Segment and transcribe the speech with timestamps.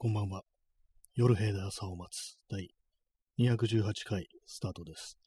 [0.00, 0.44] こんばんは。
[1.16, 2.70] 夜平で朝を待つ第
[3.40, 5.18] 218回スタートです。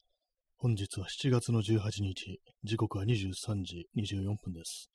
[0.56, 4.88] 本日は7月の18日、時刻は23時24分です。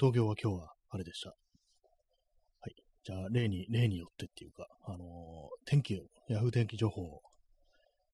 [0.00, 1.28] 東京は今日は晴れでした。
[1.28, 1.34] は
[2.70, 2.74] い。
[3.04, 5.06] じゃあ、例に、例によってっていうか、あのー
[5.66, 7.20] 天気を、ヤフー天気情報を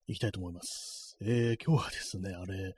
[0.07, 1.15] いきたいと思います。
[1.21, 2.75] えー、今日はですね、あれ、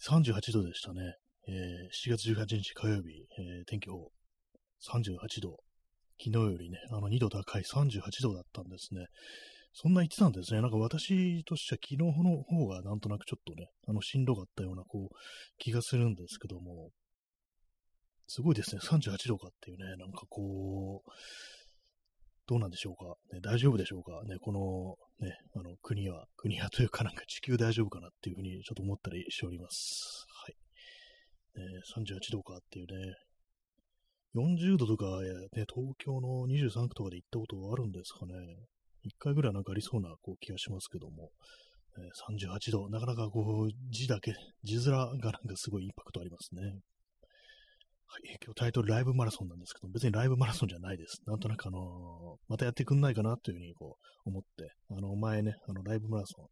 [0.00, 1.16] 38度でしたね。
[1.48, 4.12] えー、7月18日火曜日、えー天気予報、
[4.80, 5.58] 38度。
[6.22, 9.06] 昨日よりね、あの2度高い38度だったんですね。
[9.72, 10.60] そんな言ってたんですね。
[10.60, 15.14] なんか私としては昨日の方がなんとなくちょっとね、あのしんどかったようなこう
[15.58, 16.90] 気がするんですけども、
[18.26, 18.80] すごいですね。
[18.82, 21.10] 38度かっていうね、なんかこう、
[22.46, 23.14] どうなんでしょうか。
[23.32, 24.22] ね、大丈夫でしょうか。
[24.24, 30.26] ね、このね、あの国は、国はというかなんか地球大丈夫かなっていうふうにちょっと思ったりしております。
[30.44, 30.56] はい。
[31.60, 33.14] ね、38度かっていうね、
[34.36, 38.34] 40度とか、ね、東京の23区とかで行ったことあるんですかね。
[39.02, 41.30] 一回ぐらいなんかありそうなこう気がしますけども、
[41.98, 42.02] え
[42.36, 46.62] 38度、なかなかこう字だけ、字面がなんかすごいインパクトありますね。
[46.62, 51.22] はい、今日タイトルライブマラソンなんですけど、別にライブマラソンじゃないです。
[51.26, 51.80] なんとなくあのー
[52.48, 56.46] またやってくんないかなというふうにこう思って、あの前ね、あのライブマラソン、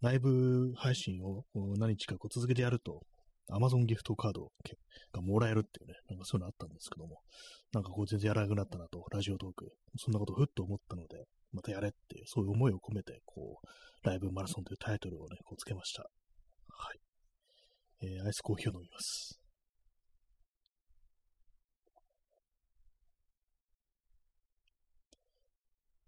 [0.00, 1.44] ライブ配信を
[1.78, 3.00] 何日かこう続けてやると、
[3.50, 4.50] Amazon ギフトカード
[5.12, 7.20] がもらえるっていうね、なんかそういうのあったんですけども、
[7.72, 16.02] なんかこう全然やらなくなったなと、ラジオトーク、そんなことふっと思ったので、またやれっていう、そういう思いを込めて、こう、ライブマラソンというタイトルをね、こうつけました。
[16.02, 16.98] はい。
[18.02, 19.40] えーアイスコーヒーを飲みます。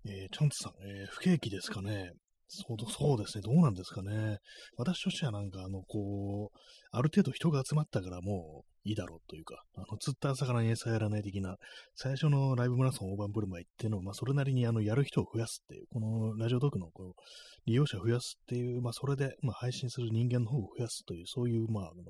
[0.06, 2.12] えーチャンツさん、えー不景気ですかね。
[2.48, 4.38] そうそうですね、どうなんですかね。
[4.78, 6.58] 私としてはなんか、あの、こう、
[6.90, 11.56] ある程度人が集まったからもういいだろうというか、あの、釣った魚に餌やらない的な、
[11.94, 17.20] 最初のライブマラソン大盤振る舞いっていうのを、まあ、それなりにあの、やる人を増やすっていう、このラジオトークのこう、
[17.66, 22.02] 利用者を増やすっていう、まあ、それで、まあ、配信する人間の方を増やすという、そういう、まあ、あの、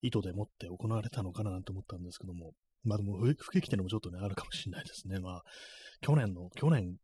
[0.00, 2.52] 意図でもって行われたのかななんて思ったんですけども、
[2.84, 5.18] まあでも不景気っていうのもちょっとね、あるかもしれないですね。
[5.18, 5.42] まあ、
[6.02, 6.96] 去年の、去年、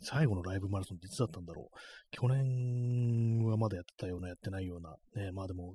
[0.00, 1.76] 最後のライブマラソンっていつだったんだろう。
[2.10, 4.96] 去年はまだやってたような、やってないような。
[5.22, 5.74] ね、まあでも、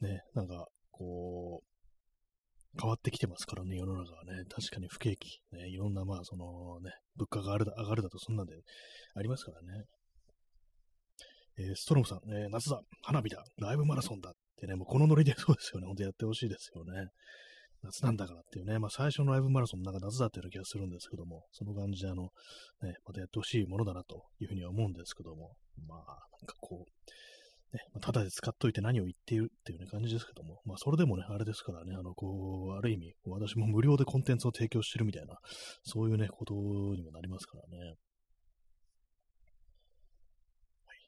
[0.00, 4.44] ね、なんか、こう、変わってきてますからね、世の中はね。
[4.50, 5.40] 確かに不景気。
[5.52, 8.54] ね、いろんな、まあ、そのね、物価が上がるだ上がるだとそんなんで
[9.14, 9.84] ありますからね。
[11.58, 15.86] えーストロムさん、えー夏だ、花火だ、ライブマラソンだってね、もうこのノリでそうですよね。
[15.86, 17.08] 本当やってほしいですよね。
[17.86, 22.24] 夏なんだからっていうね、まあ最初のライブマラソンもなんか夏だったような気がするんですけども、その感じであの、
[22.82, 25.52] ね、またやってほしいものだなというふうには思うんですけども、
[25.86, 35.36] まあ、なんかこう、ね、まあただで使っといて何を言っているっていうね感じですけども、まあそれでもね、あれですからね、あの、こう、ある意味、私も無料でコンテンツを提供してるみたいな、
[35.82, 37.94] そういうね、ことにもなりますからね。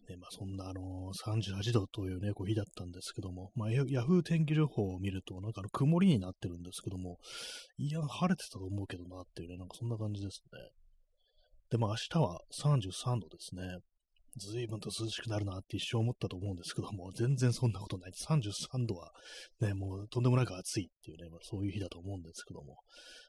[0.09, 7.19] ね、まあ、そんな、あの38度というね、こう日だったんですけども、まあ、ヤヤフー天気情報を見ると、なんかあの曇りになってるんですけども、
[7.77, 10.59] いや、晴れてたと思うけどなっていうね、なんかそんな感じですね。
[11.71, 13.63] で、まあ、明日は33度ですね。
[14.37, 18.13] 随分と涼しくなるなって一生思ったと思うんですけども、全然そんなことない。
[18.13, 19.11] 33度は
[19.61, 22.77] ね、もうとんでもなく暑いっていうね、まあ、そういう日だと思うんですけども、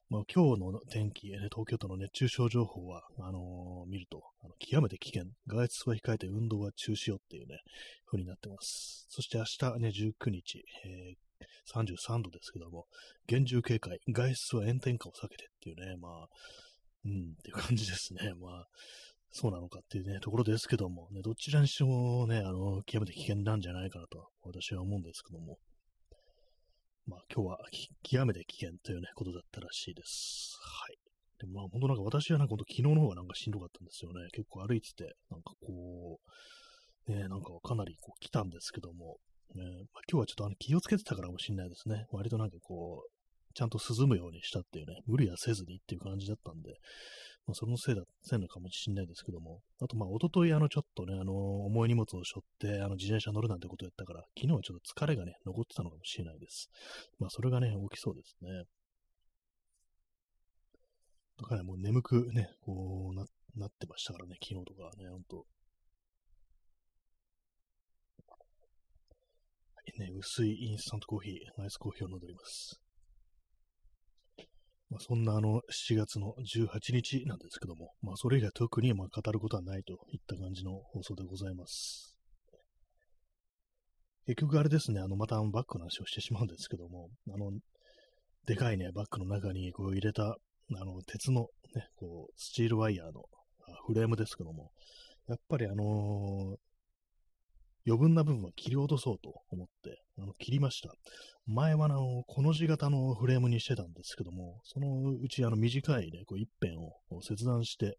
[0.10, 7.60] まあ、今日の天気、ね、東京都の熱中症情報は、あのー見ると、あの極めて危険、外出は控えて運動は中止よっていうね、
[8.08, 9.06] 風になってます。
[9.10, 11.30] そして明日ね、19日、えー
[11.72, 12.88] 33度ですけども、
[13.28, 16.28] 厳重警戒、外出は炎天下を避けてっていうね、まあ、
[17.06, 18.34] うん、っていう感じですね。
[18.42, 18.68] まあ、
[19.32, 25.60] そうなのかっていうね、ところですけども、ね、どちらにしてもね、あの、極めて危険なんじゃないかなと、私は思うんですけども、
[27.10, 27.58] まあ、今日は
[28.04, 30.56] 極めて危険というね、ことだったらしいです。
[30.62, 30.98] はい。
[31.40, 34.28] でもまあ、本当なんか私はなんか昨日の方がなんかしんどかったんですよね。
[34.32, 36.20] 結構歩いてて、なんかこ
[37.08, 39.18] う、ね、なんかかなりこう来たんですけども、
[39.56, 42.06] ねまあ、今日はちょっとあの気をつけてたからもしれないですね。
[42.12, 46.76] 割となんかこう、ちゃんと涼むようにしたっていうね、無理はせずにっていう感じだったんで、
[47.50, 51.34] まあ、そのせいだ、せいのかもしれないですけども、あとまあ、一昨日あのちょっとね、あの、
[51.66, 56.70] 重い荷物を背負って、あの、自転車乗るなんてことやったから、昨日はちょっと疲れがね、残ってたのかもしれないです。
[57.18, 58.66] まあ、それがね、大きそうですね。
[61.40, 63.26] だからもう眠くね、こうな、
[63.56, 65.46] なってましたからね、昨日とかね、ほんと。
[69.98, 72.80] ね、薄いインスタントコーヒー、アイスコーヒーを飲んでおります。
[74.90, 82.16] まあ、そんなあの7月の18日なんですけども、まあ、それ以外特にまあ語ることはないといった感じの放送でございます。
[84.26, 87.52] 結局あれですね、あの、またあのバッグの話をしてしまうんですけども、あの、
[88.46, 90.36] でかいね、バッグの中にこう入れた、あ
[90.86, 93.24] の、鉄のね、こう、スチールワイヤーの
[93.88, 94.72] フレームですけども、
[95.28, 96.58] やっぱりあの、
[97.88, 100.94] 余分な部分は切り落とそうと思って、あの切りました。
[101.48, 107.98] 前はあの、この字型のフレームにしてたんですけども、そのうちあの短いね、こう一辺を切断して、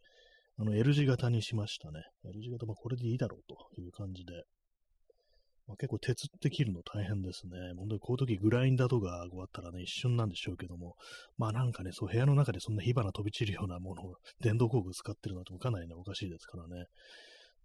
[0.59, 2.03] あの L 字型にしましたね。
[2.25, 4.45] L 字型、まあこれでいいだろうという感じで。
[5.71, 7.53] まあ、結構鉄って切るの大変ですね。
[7.77, 10.97] 本当にこういう時グラインダーとかこうあったらね、一瞬なんでしょうけども、
[11.39, 16.87] まあなんかね、そう部屋の中でそんな火花飛び散るようなものを電動工具使ってるのとかなりね、おかしいですからね。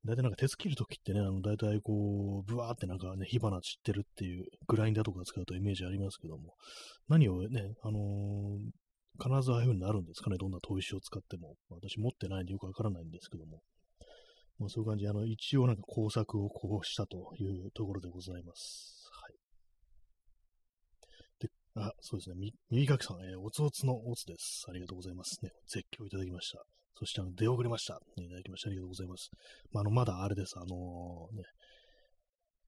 [0.03, 6.53] 大体なんか鉄切るときってね、あの、大体こう、ブワーってなんかね、火花散ってるっていうグラインダーとか使うとイメージありますけども、
[7.07, 8.59] 何をね、あのー、
[9.17, 11.55] 必ずああいう風になるんですかね、どんな砥石を使っても。
[11.69, 13.61] 私持ってないんでよくわからないんですけども。
[14.59, 19.09] まあ、そういう感じで、あの、一応なんか工作をこうしたというところでございます。
[19.11, 19.35] はい。
[21.39, 24.65] で、あ、そうですね、み、耳かきさん、えー、おつおつのおつです。
[24.69, 25.51] ありがとうございますね。
[25.67, 26.63] 絶叫いただきました。
[26.97, 27.99] そして、あの、出遅れました。
[28.17, 28.69] いただきました。
[28.69, 29.29] ありがとうございます。
[29.71, 30.53] まあ、あの、まだあれです。
[30.57, 31.43] あのー、ね、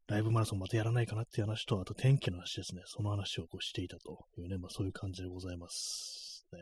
[0.07, 2.81] ライブマラソンまたやらないかなっていう話と、あと天気の話ですね。
[2.85, 6.45] その話をこうしていたというね、まあそういう感じでございます。
[6.53, 6.59] ね、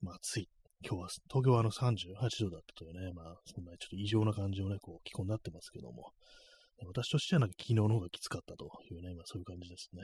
[0.00, 0.48] まあ暑い。
[0.82, 2.14] 今日は、東京はあの38
[2.44, 6.12] 度だったというね、まあそんなちょっと異常な感じのね、こう気候になってますけども、
[6.86, 10.00] 私としてはなんか昨日の方がきつかったというね、まあそういう感じですね。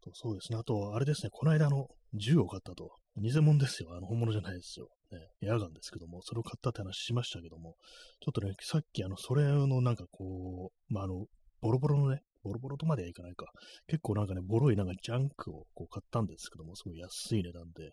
[0.00, 0.58] とそうですね。
[0.58, 2.90] あと、あれですね、この間の銃を買ったと。
[3.16, 3.90] 偽物ですよ。
[3.94, 4.88] あの、本物じゃないですよ。
[5.10, 7.76] ね、エアガンですけども、それを買ったって話しましたけども、
[8.20, 11.26] ちょっとね、さっきあの、それのなんかこう、まあ、あの、
[11.60, 13.46] ボロボロのね、ボロボロとまではいかないか。
[13.86, 17.90] 結構なんかね、ボロいなんかジャンクをこう買ったんですけども、すごい安い値段で、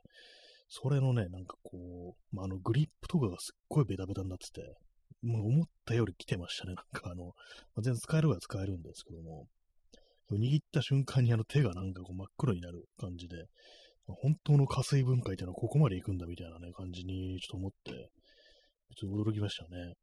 [0.69, 4.75] それのね、なんかこう、まあ、あの、グリップとかがすっごいベタベタになってて、
[5.23, 6.75] もう思ったより来てましたね。
[6.75, 7.31] なんかあの、ま
[7.77, 9.47] あ、全然使えるは使えるんですけども、
[10.35, 13.45] 握った瞬間にあの手がなんかこう真っ黒になる感じで、
[14.07, 18.09] 本当の加水分解っていうのはここまで行くんだみたいなね、感じにちょっと思って、
[18.95, 19.93] ちょっと驚きましたね。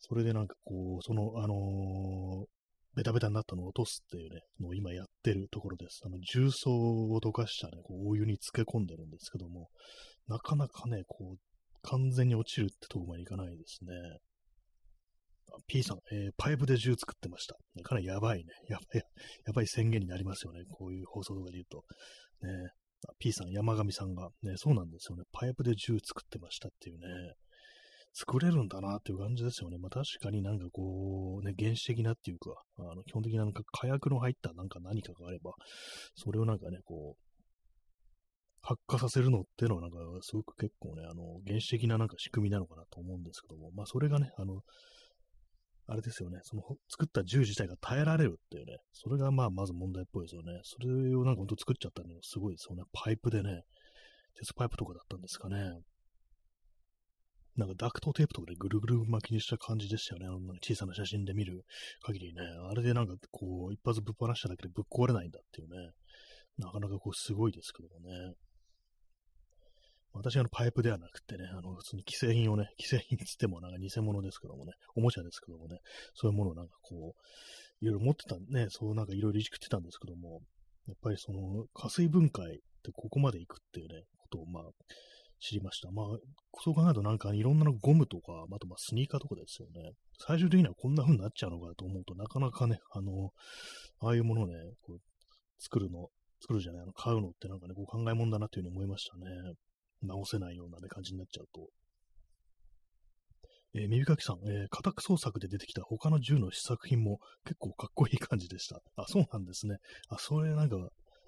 [0.00, 2.46] それでなんかこう、その、あのー、
[2.96, 6.02] ベタベタになったのを落とすっていうね、のを今やってるところです。
[6.04, 9.68] あの、重曹を溶かしたね、こう、お湯に漬け込んでるんですけども、
[10.28, 11.38] なかなかね、こう、
[11.82, 13.92] 完全に落ちるってとこまでいかないですね。
[15.66, 17.56] P さん、えー、パイプで銃作ってました。
[17.82, 18.44] かなりやばいね。
[18.68, 19.02] やばい、
[19.46, 20.64] やばい宣言になりますよね。
[20.70, 21.84] こういう放送とかで言うと。
[22.46, 22.70] ね、
[23.18, 25.24] P さん、山上さんが、ね、そうなんですよね。
[25.32, 27.06] パイプで銃作ってましたっていうね。
[28.16, 29.76] 作れるんだなっていう感じですよね。
[29.76, 35.52] まあ確かになんかこう、ね、原始的なっていうか、あの基本的ななんか火薬の入ったなんか何かがあれば、
[36.14, 37.24] それをなんかね、こう、
[38.62, 44.62] 発火させるのっていうのはなんかすごく結構ね、あの、原始的ななんか仕組みなのかなと思うんですけども、まあそれがね、あの、
[45.86, 50.60] あれですよね、その作った銃自体が耐えられるっていうね、それがまあまず問題っぽいですよね。
[50.62, 52.84] それをなんかほんと作っちゃったのすごいですよね。
[52.92, 53.62] パイプでね、
[54.36, 55.56] 鉄パイプとかだったんですかね。
[57.56, 60.26] なんかダクトテープとかでぐるぐる巻きにした感じでしたよね。
[60.26, 61.64] あの小さな写真で見る
[62.02, 62.40] 限りね。
[62.68, 65.92] あれでなんかこう、一発ぶっ放しただけでぶっ壊れないんだっていうね。
[66.58, 68.34] なかなかこう、すごいですけどもね。
[70.14, 75.78] 私はパイプではなくてね、あの普通に既製品をね、既製品つってもなんか偽物ですけどもね、おもちゃですけどもね、
[76.14, 80.40] そういうものをなんかこう、いろいろ持ってたね、そうなんかいろいろいじくってたんですけども、
[80.86, 82.48] やっぱりその加水分解っ
[82.82, 84.62] てここまで行くっていうね、ことをまあ
[85.40, 85.90] 知りました。
[85.90, 86.06] まあ、
[86.62, 89.92] そう考えるとなんかいろんなのゴムとか、あとまあスニーカーとかですよね。
[90.18, 93.30] 最終的にはこんな風になっちゃうのかと思うとなかなかね、あの、
[94.00, 94.98] ああいうものをね、こう
[95.58, 96.08] 作るの、
[96.40, 99.26] 作るじゃない、あの買うのってなんかね、こう考えもんだなっていうふうに思いましたね。
[100.04, 101.68] 直せないような、ね、感じになっちゃうと。
[103.76, 108.80] えー、耳かきさん、えー、家宅捜索で出てきた他の銃の試作品も結構かっこいい感じでした。
[108.96, 109.78] あ、そうなんですね。
[110.08, 110.76] あ、それなんか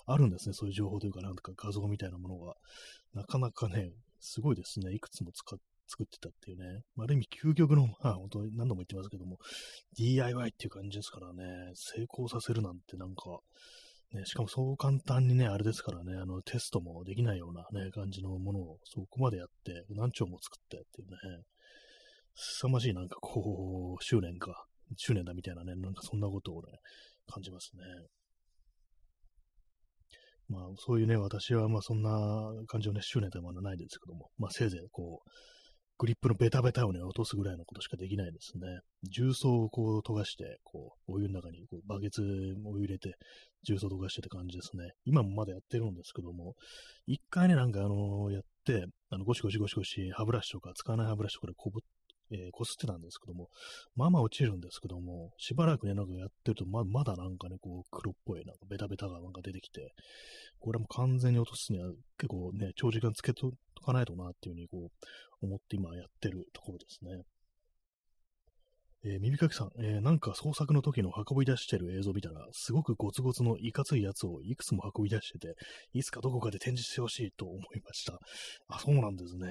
[0.06, 0.52] あるんですね。
[0.52, 2.54] そういう情報というか、なんか画像みたいなものが。
[3.14, 3.90] なかなかね、
[4.20, 4.94] すごいですね。
[4.94, 6.82] いくつも使っ作ってたっていうね。
[6.94, 9.38] まある意味、究極の、 まあ、本当に何度も言ってますけども、
[9.96, 13.40] DIY っていう感じですからね、成功させるなんてなんか、
[14.12, 21.42] ね、しかもそう簡単にね、あれですからね、あの、テストもできないようなね、感じのものをそこまでやって、何丁も作ってっていうね、
[22.34, 26.68] 凄まじいなんかこう、執念か、執念だみたいなね、なんかそんなことをね、
[27.26, 27.82] 感じますね。
[30.48, 32.10] まあ、そういうね、私はまあそんな
[32.68, 35.30] 感じのね、執念ではないですけども、まあせいぜいこう、
[35.98, 38.80] グリップのベタベタをね、落とすぐらいのことしかできないですね。
[39.10, 42.22] 重曹をこう溶かして、こう、お湯の中にこうバケツ
[42.66, 43.14] を入れて、
[43.66, 44.92] 重曹溶かしてって感じですね。
[45.06, 46.54] 今もまだやってるんですけども、
[47.06, 51.80] 一回ね、なんかあの、やって、あの、ゴシゴシゴシゴシ、歯ブラシとか、使わない歯ブラシとかでこぼ、
[52.30, 53.48] えー、こすってたんですけども、
[53.94, 59.92] まあまあ落ちるんですけども、しばらくね、なんかやってると、ままだなんかね、こう、黒っぽい、なんかベタベタがなんか出てきて、
[60.58, 63.52] これも完全に落とすには結構ね、長時間つけと
[63.84, 65.06] かないとなっていうふうにこう、
[65.42, 67.22] 思って今やってるところですね。
[69.08, 75.54] えー、耳かきさん、えー、なんか創作の時の運び出してる映像見たら、すごくゴツゴツのいかついやつをいくつも運び出してて、
[75.92, 78.18] いつかどこかで展示してほしいと思いました。
[78.68, 79.48] あ、そうなんですね。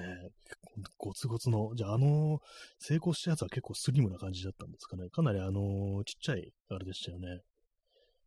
[0.98, 2.38] ゴツゴツの、じゃああの、
[2.78, 5.08] 成功したやつは結構スリムな感じだったんですかね。
[5.08, 7.40] かなりあの、ちっちゃい、あれでしたよね。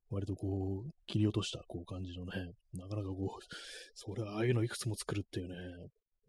[0.09, 3.55] 割とこう、切り落としたこう感じのね、なかなかこう、
[3.93, 5.55] それはああいうのいくつも作るっていうね、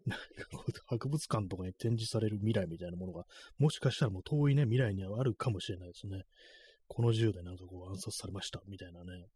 [0.87, 3.25] 博物館とかに展示される未来みたいなものが、
[3.57, 6.23] もしかしたらもう遠いね、未来にはあるかもしれないですね。
[6.87, 9.27] この銃でなんかこう暗殺されました、みたいなね。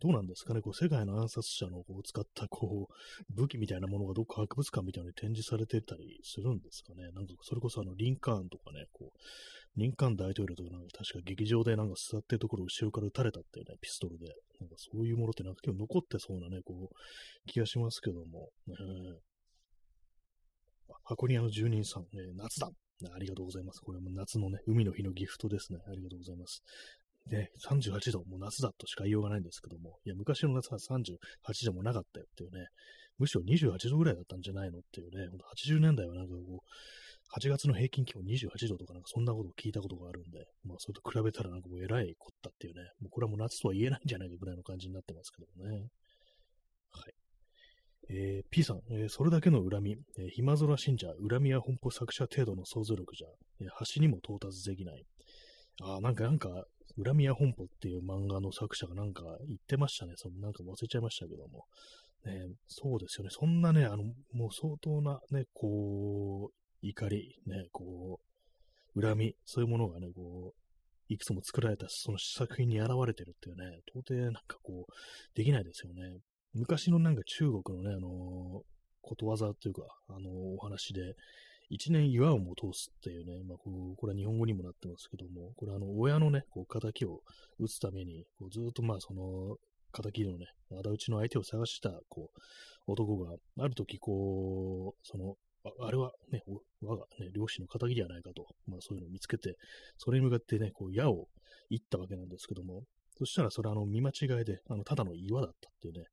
[0.00, 7.10] どうなんですかね、こう世界の暗殺者のこう使ったこう武器みたいなものがどっか博物館みたいに展示されてたりするんですかね。
[7.14, 14.26] なんかそれこそあのリンカーンとかね、こうリンカーン大統領とかなんか確か劇場でなんか座ってるところを後ろから撃たれたっていうね、ピストルで。
[14.60, 16.94] なんかそういうものってなんか今日残ってそうなね、こう
[17.46, 18.48] 気がしますけども。
[18.66, 18.74] ね、
[21.08, 22.68] 箱庭の住人さん、えー、夏だ。
[23.14, 23.80] ありがとうございます。
[23.80, 25.78] これも夏のね、海の日のギフトですね。
[25.86, 26.62] ありがとうございます。
[27.30, 32.66] で、38度、もう夏だとしか言いようがないんですけども、いや、昔の夏は38度もなかったよっていうね、
[33.18, 45.88] むしろ28度ぐらいだったんじゃないのっていうね、80年代はなんかこう、8月の平均気温28度とかなんかそんなことを聞いたことがあるんで、まあそれと比べたらなんかもう偉いこったっていうね、もうこれはもう夏とは言えないんじゃないかぐらいの感じになってますけどもね。
[46.90, 47.25] はい。
[48.08, 53.28] えー、P さん、えー、それだけの恨み、えー、暇空信者、恨みや本舗作者程度の想像力じゃ、
[53.60, 55.04] えー、橋にも到達できない。
[55.82, 56.48] あなんか、なんか、
[57.04, 60.14] 恨みや本舗っていう漫画の作者がなんか言ってましたね。
[60.16, 61.64] そのなんか忘れちゃいましたけども。
[62.24, 63.30] ね、そうですよね。
[63.30, 68.20] そんなね、あの、もう相当なね、こう、怒り、ね、こ
[68.94, 70.66] う、恨み、そういうものがね、こう、
[71.08, 74.92] いくつも作られたその作品に現れてるっていうね、到底なんかこう、
[75.36, 76.18] できないですよね。
[76.56, 78.62] 昔のなんか中国のね、あの、
[79.02, 81.14] ことわざというか、あの、お話で、
[81.68, 87.20] 一年岩をも通すっていうね、まあ、こうこれは日本語にもなってますけども、これあの、親のね、こう、仇を
[87.58, 89.56] 打つために、こうずっとまあ、その、
[89.92, 95.34] 仇のね、仇討ちの相手を探した、こう、男が、ある時、こう、その、
[95.80, 96.42] あれはね、
[96.82, 99.56] 我がね、漁師の仇ではないかと、まあそういうのを見つけて、
[99.98, 101.26] それに向かってね、こう矢を
[101.70, 102.84] 射ったわけなんですけども、
[103.18, 106.04] そしたらそれあの見間違いで、あの、ただの岩だったっていうね、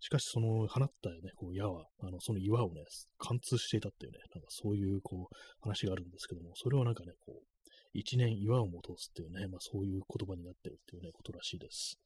[0.00, 2.82] しかし、その放ったね、こう矢は、あの、その岩をね、
[3.18, 7.46] 貫通していたっていうね、なんかそういう、こう、話があるんですけども、それはなんかね、こう、
[7.94, 11.98] 一年岩をも通すっていうね、まあそういう言葉になってるっていうね、ことらしいです。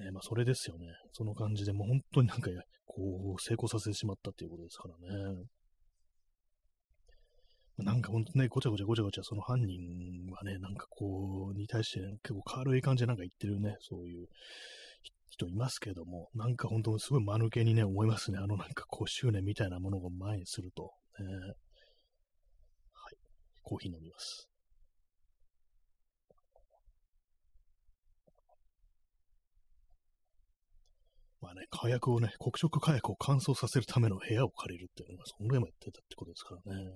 [0.00, 0.86] ね、まあそれですよね。
[1.12, 2.50] その感じでもう本当になんか、
[2.84, 5.44] こう、成功させてしまったっていうことですからね。
[7.78, 14.28] なんかほんとね、ごちゃごちゃごちゃごちゃ、その犯人はね、なんかこう、に対して、ね、結構軽い感じでなんか言ってるね、そういう
[15.28, 18.38] 人いますけども、なんか本当にすごい間抜けにね、思いますね。
[18.38, 20.92] あのなんかこう執念みたいなものを前にすると。
[21.18, 23.16] ね、はい。
[23.62, 24.48] コーヒー飲みます。
[31.40, 36.84] まあね、火薬をね、黒色火薬を乾燥させるための部屋を借りるっていうのが、そのぐらいもやってたってことですからね。
[36.84, 36.94] はい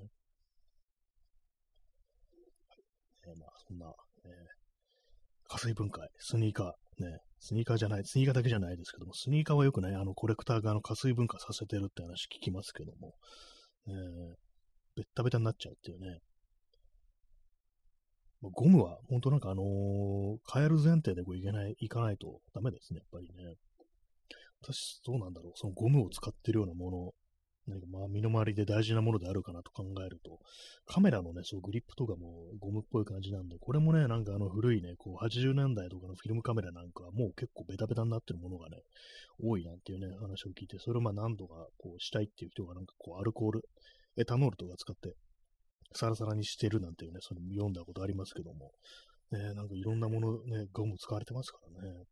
[3.28, 3.92] えー、まあ、そんな、
[4.24, 4.32] えー、
[5.48, 13.14] 加水分解、スニーカー、ね、スニーカーじゃない、スニーカーだけじゃないですけども、スニーカーはよくね、あの、コレクター側の、加水分化させてるって話聞きますけども、
[13.86, 13.94] えー、
[14.96, 16.20] ベッタベタになっちゃうっていうね。
[18.42, 23.56] ゴムは、本当なんかあのー、変える前提でこういけない、いかないとダメですね、やっぱりね。
[24.60, 25.52] 私、どうなんだろう。
[25.56, 27.12] そのゴムを使ってるようなもの、
[27.68, 30.38] 何かまあ身の回りで大事なものであるかなと考えると、
[30.86, 38.78] カメラのね、そうグリップとかもゴムっぽい感じなんで、これもね、なんかあの古いね、こう80年代とかのフィルムカメラなんかはもう結構ベタベタになってるものがね、
[39.42, 43.62] 多いなんていうね、話を聞いて、それをまあ何度かこうしたいっていう人がなんかこうアルコール、
[44.16, 45.14] エタノールとか使って
[45.94, 48.72] サラサラにしてるなんていうね、それ読んだことありますけども、
[49.30, 52.04] ね、なんかいろんなものね、ゴム使われてますからね。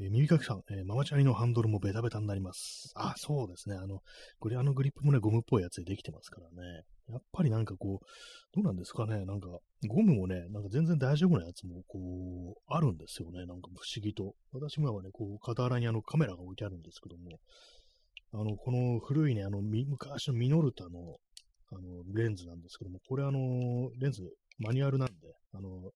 [0.00, 2.92] えー、耳かきさん、えー、ママチャリのハンドルもベタベタになります。
[2.96, 3.76] あ、そうですね。
[3.76, 4.00] あの、
[4.40, 6.82] これあのグリップもね、ゴムっぽいやつでできてますからね。
[7.08, 8.06] やっぱりなんかこう、
[8.54, 9.24] どうなんですかね。
[9.24, 9.48] なんか、
[9.86, 11.98] ゴムもね、なんか全然大丈夫なやつも、こ
[12.56, 13.46] う、あるんですよね。
[13.46, 14.34] なんか不思議と。
[14.52, 17.38] 私もはね、こう、傍らにあのカメラが置いてあるんですけども、
[18.32, 21.18] あの、この古いね、あの、昔のミノルタの、
[21.70, 21.80] あの、
[22.14, 24.22] レンズなんですけども、これあの、レンズ、
[24.58, 25.14] マニュアルなんで、
[25.52, 25.92] あの、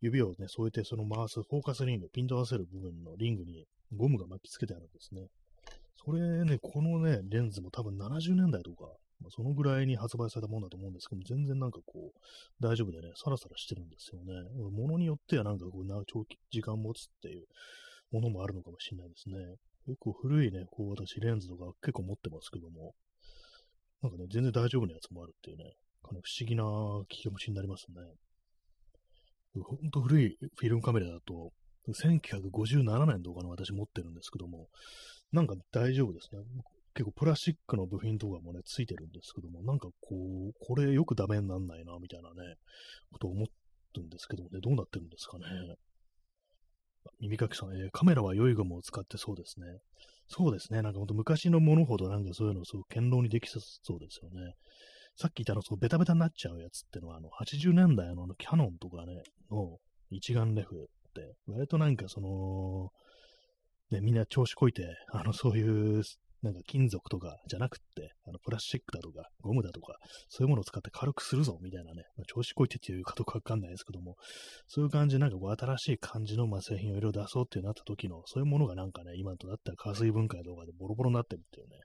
[0.00, 5.26] 指をね、添えてその回すフォーカスリング、ピント合わせる部分のリングにゴムが巻きつけてあるんですね。
[6.04, 8.86] これね、このね、レンズも多分70年代とか、
[9.20, 12.20] まあ、そのぐらいに発売されたもんだと思うんですけど、全然なんかこう、
[12.60, 14.32] 大丈夫でね、サラサラしてるんですよね。
[14.70, 17.46] ものによってはなんかこう、長期時間持つっていう
[18.12, 19.36] ものもあるのかもしれないですね。
[19.86, 22.94] 結構古いね、こう私レンズとか結構持ってますけども、
[24.02, 25.64] なんかね、全然大丈夫なやつもあるっていうね、
[26.02, 27.96] かなり不思議な気持ちになりますね。
[29.54, 31.52] ほんと古いフィルムカメラだと、
[31.88, 34.68] 1957年とかの私持ってるんですけども、
[35.32, 36.42] なんか大丈夫ですね。
[36.94, 40.16] 結構プラスチックの部品とかもね、ついてるんですけども、なんかこ
[40.50, 42.56] う、これよくダメになんないな、みたいなね、
[43.12, 43.46] ことを思っ
[43.94, 45.44] たんですけどもね、どうなってるんですかね。
[47.20, 49.66] 耳かきさん、えー、カメラは良いゴムを使ってそうですね。
[50.28, 50.82] そうですね。
[50.82, 54.54] なんかほんと昔のものほどなんかそういうのをすごく堅牢にできそうですよね。
[55.20, 59.78] さっき言ったの、そうベタベタになっちゃうやつってのは、あの、80年代のキャノンとかね、の
[60.10, 62.90] 一眼レフって、割となんかその、
[63.90, 66.04] ね、みんな調子こいて、あの、そういう
[66.42, 69.96] なんか金属とかじゃなくって、あのプラスチックだとか、ゴムだとか、
[70.28, 74.14] そういうものを使って軽くするぞ、みたいなね、まあ、調子こいてっていうかどうかわかんないですけども、
[74.68, 81.76] そういう感じでなんかこう新しい感じのまあ製品をいろいろ出そうってなった時の、そういうものがなんかね、今となったら加水分解とかでボロボロになってるっていうね。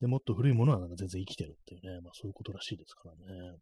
[0.00, 3.58] で、もっと古いものはなんか全然生きてるっていうね、まあそういうことらしいですからね。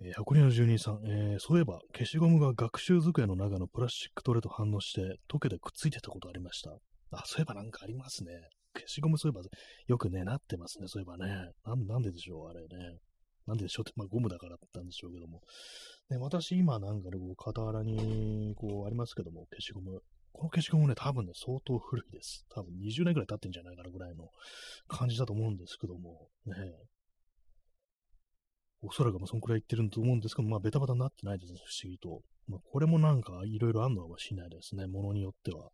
[0.00, 6.70] えー、箱根の住人さん、えー、そういえば消しゴムが学習机の中のプラスチックトレと反応して溶けてくっついてたことありました。
[7.10, 8.32] あ、そういえばなんかありますね。
[8.74, 9.42] 消しゴムそういえば
[9.86, 10.86] よくね、なってますね。
[10.86, 11.50] そういえばね。
[11.64, 12.98] なん、ででしょう、あれね。
[13.46, 15.40] なんででしょうって、まあゴムだからだったんでしょうけども。
[16.10, 20.00] ね、私今なんかね、こう、傍らに、こう、ありますけども、消しゴム。
[20.38, 22.46] この消しゴムね、多分ね、相当古いです。
[22.54, 24.28] 多分20年くらい経ってんじゃないかなぐらいの
[24.86, 26.54] 感じだと思うんですけども、ね。
[28.80, 32.22] おそらくまあそんくらい言ってると思うんですけど、まあベタベタになってないですね、不思議と。
[32.46, 35.64] まあこれもなんかいろいろあるのかもしれないですね、ものによっては。
[35.64, 35.70] だ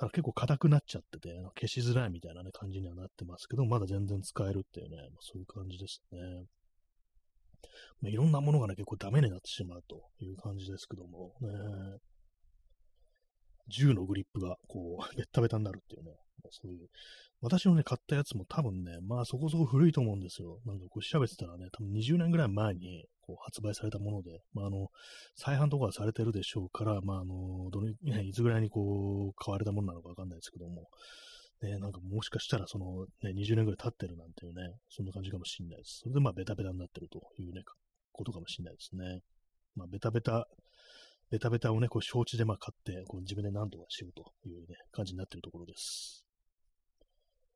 [0.00, 6.18] から結構硬くなっちゃってて、消しづらいみたいな、ね、感じにはなってますけど、まだ全然使えるっていうね、まあ、そういう感じですね。
[8.02, 11.48] まあ、いろんなものがね、結構ダメになってしまうという感じですけども、ね、
[13.68, 16.12] 銃のグリップがこう、 ベタベタになるっていうね、
[16.50, 16.88] そういう
[17.40, 20.58] 私のね、買ったやつも多分ね、まあそこそこ古いと思うんですよ。
[20.64, 24.88] なんかこう調べてたらね、多分20年ぐらい前にこう発売されたもので、まああの、
[25.36, 30.88] 再販とかはされてるでしょうから、まああの、どれ、ね、いつぐらいにこう、買われたものなのかわかんないですけども、
[31.62, 36.00] ね、なんかもしかしたらその、ね、20年ぐらい経ってるなんていうね、そんな感じかもしんないです。
[36.02, 37.62] それでまあベタベタになってるというね、
[38.12, 39.20] ことかもしんないですね。
[39.74, 40.46] まあベタベタ、
[41.30, 46.24] ベタベタをね、こう承知でまあ買って、こう自分で何とかしようというね、感じになってるところです。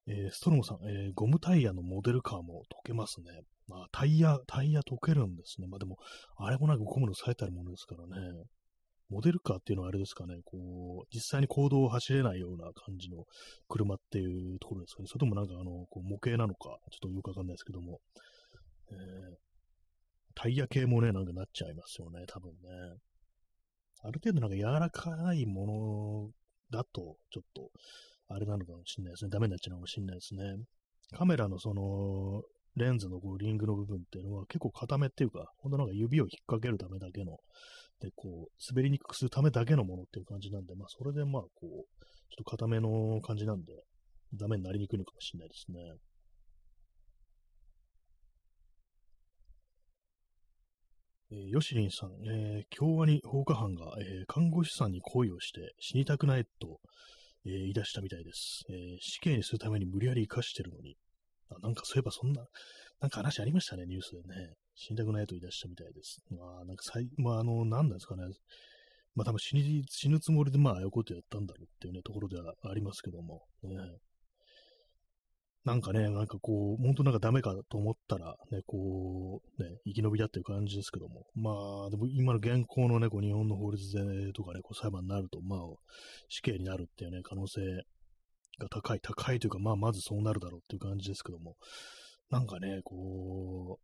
[0.06, 3.42] えー、ストロムさん、えー、ゴムタイヤのモデルカーも溶けますね。
[3.68, 5.68] まあ、タイヤ、タイヤ溶けるんですね。
[5.68, 5.96] まあでも、
[6.36, 8.44] あれもなんかゴムの最たるものですからね。
[9.08, 13.24] モデルカーっていうのはあれですかね、こう、実際に公道を走れないような感じの
[13.68, 15.06] 車っていうところですかね。
[15.06, 18.00] それともなんかあの、こう模型なのか、ちょっとよくわかんないですけども、
[18.90, 18.96] えー、
[20.34, 22.56] タイヤ系もね、なんかなっちゃいますよね、多分ね。
[24.02, 26.32] ある程度なんか柔らかいも
[26.70, 27.70] のだと、ちょっと、
[28.28, 29.30] あれなのかもしれないですね。
[29.30, 30.42] ダメになっちゃうのかもしれないですね。
[31.12, 32.42] カメラのその、
[32.74, 37.38] レンズのこうリングの部分っていうのは結構固めっていうか、ほんとなんか指を引っ掛けるためだけの、
[38.00, 41.86] で、こう、滑りにくくするためだけのものっていう感じなんで、まあ、それでまあ、こう、ちょっ
[42.38, 43.72] と固めの感じなんで、
[44.34, 45.78] ダメになりにくいのかもしれないですね。
[51.32, 56.78] えー、ヨシリンさん、えー、京アニ放火犯が、えー、看護師さんに恋をして死にたくないと、
[57.46, 60.96] えー、言い出したみたいです、えー、死刑にするために無理やり生かしてるのに。
[61.50, 62.44] あ、なんかそういえばそんな、
[63.00, 64.54] なんか話ありましたね、ニュースでね。
[64.74, 66.22] 死にたくないと言い出したみたいです。
[66.30, 68.24] まあ、なんかさい、まあ、あの、なんですかね。
[69.14, 73.42] まあ多分死に、死ぬつもりでまあ、ああいうことやったんだろうっていうね、ところではありますけども。
[73.62, 73.76] ね、
[75.64, 85.60] なんかね、なんかこう、本当なんかダメかと思ったら、ね、こう、ね、生き延びたっていう感じですけども、まあ、でも今の現行のね、こう日本の法律でとかね、こう裁判になると、まあ、
[86.28, 87.60] 死刑になるっていうね、可能性
[88.58, 91.54] が高い、高いというか、まあ、まずそうなるだろうっていう感じですけども、
[92.30, 93.78] なんかね、こ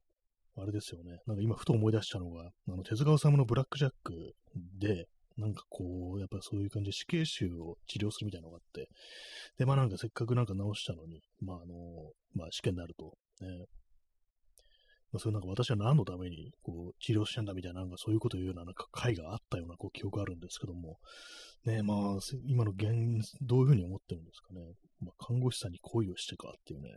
[0.56, 4.34] う、あれですよね、なんか今ふと思い出したのが、あの、手塚治虫のブラックジャック
[4.80, 5.06] で、
[5.38, 8.88] なんかこう、やっぱそういう感じで死刑囚を治療するみたいなのがあって、
[9.56, 11.74] で、まあなんかせっかくなんか治したのに、まああの、
[12.34, 13.66] まあ試験になると、ね、
[15.12, 20.98] まあ、それなんか私は何のためにこう治療してんだみたいな、なんかそういうことを言うようななんか回があったようなこう記憶があるんですけども、
[21.64, 22.86] ね、まあ、今の現、
[23.40, 24.60] どういうふうに思ってるんですかね。
[25.00, 26.90] まあ、看護師さんに恋をしてかっていうね、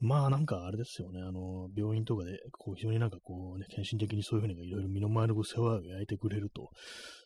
[0.00, 6.70] まあなんかあれですよね、あの、病院とかで、こう非常になんかこうね、献身的にそういうふうにいろいろ身の前の世話を焼いてくれると、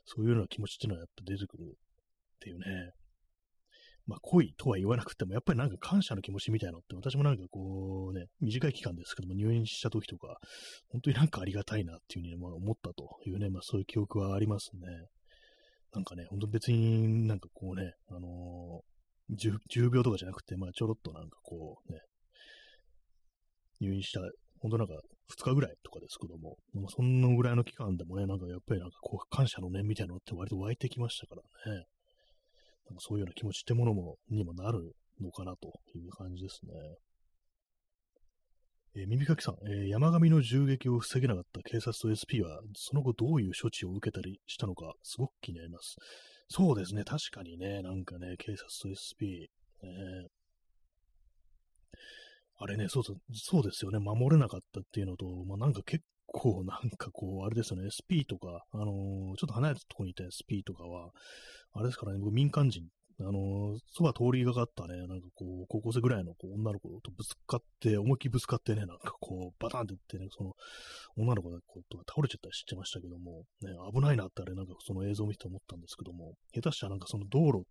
[0.04, 2.92] そういうような気持ちっていうのはやっぱ出てくるっていうね。
[4.08, 10.38] まあ、恋とは言わなくても、やっぱりなんか感謝の気持ちみたいなのって、私もなんかこうね、短い期間ですけども、入院した時とか、
[10.88, 14.80] 本当になんかありがたいなっていうふうに、まあ、思ったというね、まあそういう記憶はありますね。
[15.92, 22.00] なんかね、本当別になんかこうね、あのー、10, 10秒とかじゃなくて、まあちょろっとなんかこうね、
[23.80, 24.20] 入院した、
[24.60, 24.94] 本当なんか
[25.36, 31.84] 2日ぐらいとかですけども、もうそんなぐらいの期間でもね、なんかやっぱりなんかこう感謝の念みたいなのって割と湧いてきましたからね。
[32.88, 36.72] なんかそういうような気持ちってものも、にもなるのかなという感じですね。
[38.96, 45.96] えー、耳かきさん、えー、山上の銃撃を防げなかった警察と SP は、その後どういう処置を受けたりしたのか、すごく気になります。
[46.48, 50.28] そうですね、確かにね、なんかね、警察と SP、えー、
[52.58, 61.10] あれね、そうそう、そうですよね、守れなかったっていうのと、まあ、なんか結構なんかこう、あれですよね、SP とか、あのー、ちょっと離れたところにいた SP とかは、
[61.72, 62.84] あれですからね、僕民間人、
[63.20, 70.54] あのー、そば通りがかったね、なんかこう、高校生ぐらいのこう女の子とぶつかって、思いっきりぶつかってね、なんかこう、バタンって言ってね、その、
[71.16, 77.64] 女の子がこう倒れちゃったりしてましたけども、ね、危ないなってあれ、なんかその映像を見て思ったんですけども、下手したらなんかその道路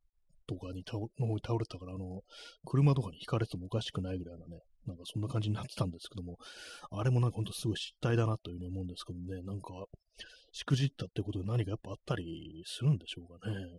[0.48, 2.24] とかに倒の方に倒れてたから、あの、
[2.66, 6.38] 車とかに引かれてもおかしくないぐらいなね、なんかそんな感じになってたんですけども、
[6.92, 9.74] あれもなんかほんとすごい失態だなというふうに思うんですけどね、なんか、
[10.52, 13.78] しくじったってことで何かやっぱあったりするんでしょうかね。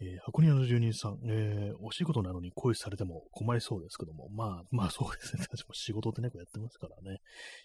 [0.00, 5.46] えー、箱庭の住人さん、えー、お仕事なのに恋されても困りそうですけども、まあ、まあそうですね。
[5.50, 7.18] 私も仕事ってね、こうやってますからね。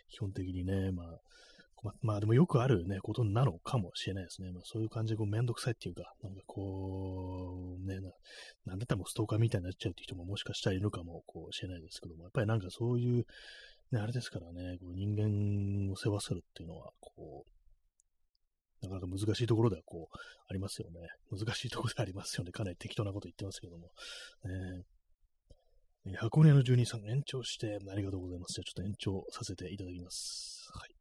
[0.09, 1.19] 基本的にね、まあ、
[1.87, 4.51] ままあでもよくあるね、ことなのかもしれないですね。
[4.51, 7.99] まあそういう感じでこうめんどくさいっていうか、なんかこう、ね、
[8.65, 13.25] なんだったらもうストーカーみたいになっちゃうって人ももしかしたらいるかもこうしれないですけども、やっぱりなんかそういう、
[13.91, 20.17] ね、あれですからね、こう人間を世話するっていうのは、こう、なかなか難しいところではこう、
[20.49, 20.99] ありますよね。
[21.31, 22.51] 難しいところでありますよね。
[22.51, 23.91] かなり適当なこと言ってますけども。
[26.05, 28.53] ね、箱根の住人さん延長してありがとうございます。
[28.53, 30.69] じゃちょっと延長させていただきます。
[30.73, 30.95] はい。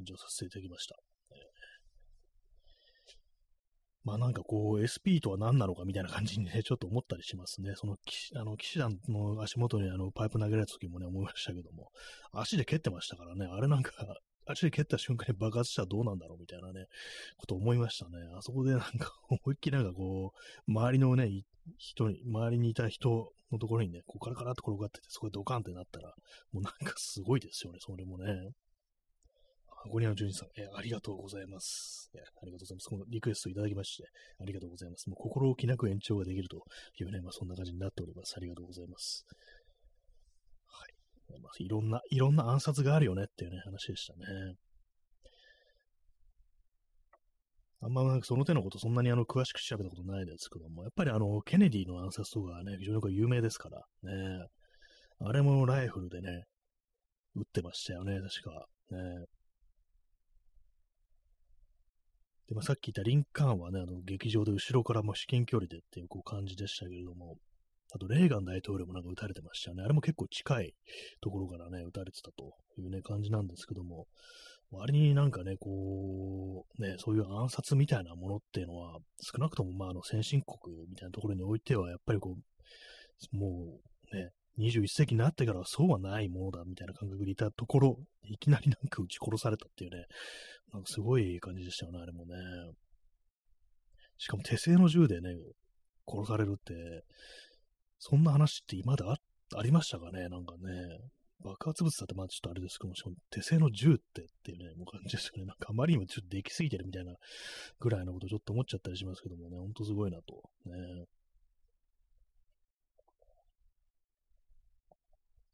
[0.00, 0.96] 返事をさせていただきました。
[4.02, 7.74] まあなんかこう SP とは何なのかみたいな感じにね、ちょっと思ったりしますね。
[7.76, 7.96] その、
[8.36, 11.90] あの、騎士団の足元にあの、パイプ投げられた時もね、思いましたけども、
[12.32, 13.92] 足で蹴ってましたからね、あれなんか、
[14.46, 16.86] 足で蹴った瞬間に爆発したらどうなんだろうみたいなね、
[17.36, 18.18] こと思いましたね。
[18.34, 20.32] あそこでなんか思いっきりなんかこ
[20.66, 21.44] う、周りのね、
[21.76, 26.14] 人に、周りにいた人のところにね、こうカラカラって転がってて、そこでドカンってなったら、
[26.52, 28.50] もうなんかすごいですよね、それもね。
[29.88, 32.10] ゴニアのジュニさん、えー、ありがとうございます。
[32.14, 32.88] えー、ありがとうございます。
[32.88, 34.04] このリクエストいただきまして、
[34.40, 35.08] ありがとうございます。
[35.08, 36.58] もう心置きなく延長ができると
[36.98, 38.34] いうね、まあそんな感じになっております。
[38.36, 39.24] ありがとうございます。
[40.66, 41.40] はい。
[41.40, 44.54] まあ、いろんな、いろんな暗殺があるよねっていうね、話でしたね。
[47.82, 54.46] あんまなんかその手のことそんなにあの詳しく調べたことないですけども、やっぱりあの、ケネディの暗殺とかね、非常に有名ですからね。
[55.20, 56.44] あれもライフルでね、
[57.34, 58.66] 撃ってましたよね、確か。
[58.90, 59.26] ね。
[62.50, 67.36] で、まあ、さっき言ったリンカーンはね、あの、劇場で後ろからも至近距離でっていうこう感じでしたけれども、
[67.92, 69.84] あと、レーガン大統領もなんか撃たれてましたよね。
[69.84, 70.74] あれも結構近い
[71.20, 74.06] ところからね、撃たれてたというね、感じなんですけども、
[74.72, 82.36] 割になんかね、こう、ね、そういう暗殺みたいなものっていうのは、少なくともまあ、あの、先進国みたいなところにおいては、やっぱりこ
[83.32, 83.78] う、も
[84.12, 90.04] う、ね、21世紀になってからはそうはないものだみたいな感覚でいたところ、いきなりなんか撃ち殺されたっていうね、
[90.72, 92.34] なんかすごい感じでしたよね、あれもね。
[94.18, 95.30] しかも手製の銃でね、
[96.06, 97.04] 殺されるって、
[97.98, 99.16] そんな話って今まであ
[99.56, 100.28] ありましたかね？
[100.28, 101.00] なんかね、
[101.42, 105.46] 爆発物だってまあちょっとあれですけども、しかも手製の銃ってっていうね、もう感じですよね。
[105.46, 107.14] なんかあまりにもちょっとできすぎてるみたいな
[107.80, 110.42] ぐらいのことちょっと思っちゃったりしますけどもね、ほんとすごいなと。
[110.66, 111.06] ね。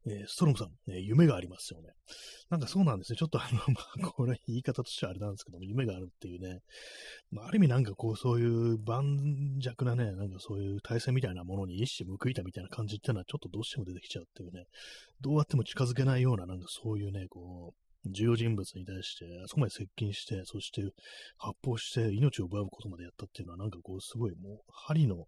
[0.09, 1.91] えー、ストロムさん、えー、夢がありますよね。
[2.49, 3.17] なんかそうなんですね。
[3.17, 3.59] ちょっとあの、
[4.01, 6.61] まあ、これ言い方としてはあれなんですけども、夢があるっていうね。
[7.31, 14.67] まあ、ある意味なんかこう、そういう盤石なね、なんかそういう体制みたいなものに一矢報いたみたいな感じっていうのはちょっとどうしても出てきちゃうっていうね。
[15.21, 20.83] どうやっても近づけないような、なんかそういうね、こう、重要人物に対して、あそこまで接近して、そして
[21.39, 25.27] 発砲して命を奪うことまでやったっていうのは、なんかこう、すごいもう、針の、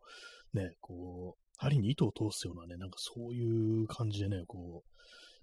[0.52, 4.98] ね、こう、針に糸を通すようなね、なんかそういう感じでね、こう、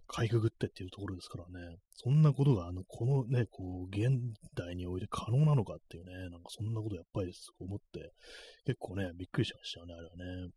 [0.08, 4.20] かいくぐってっていうところですからね、そんなことが、あの、このね、こう、現
[4.54, 8.14] 代において可能なのかっていうね、なんかそんなことやっぱり思って、
[8.66, 10.52] 結構ね、びっくりしましたよね、あれはね。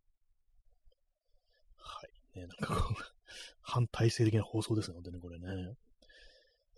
[1.76, 2.02] は
[2.34, 2.38] い。
[2.38, 3.02] ね、なんかこう
[3.62, 5.74] 反体制的な放送ですね、本当にこれね。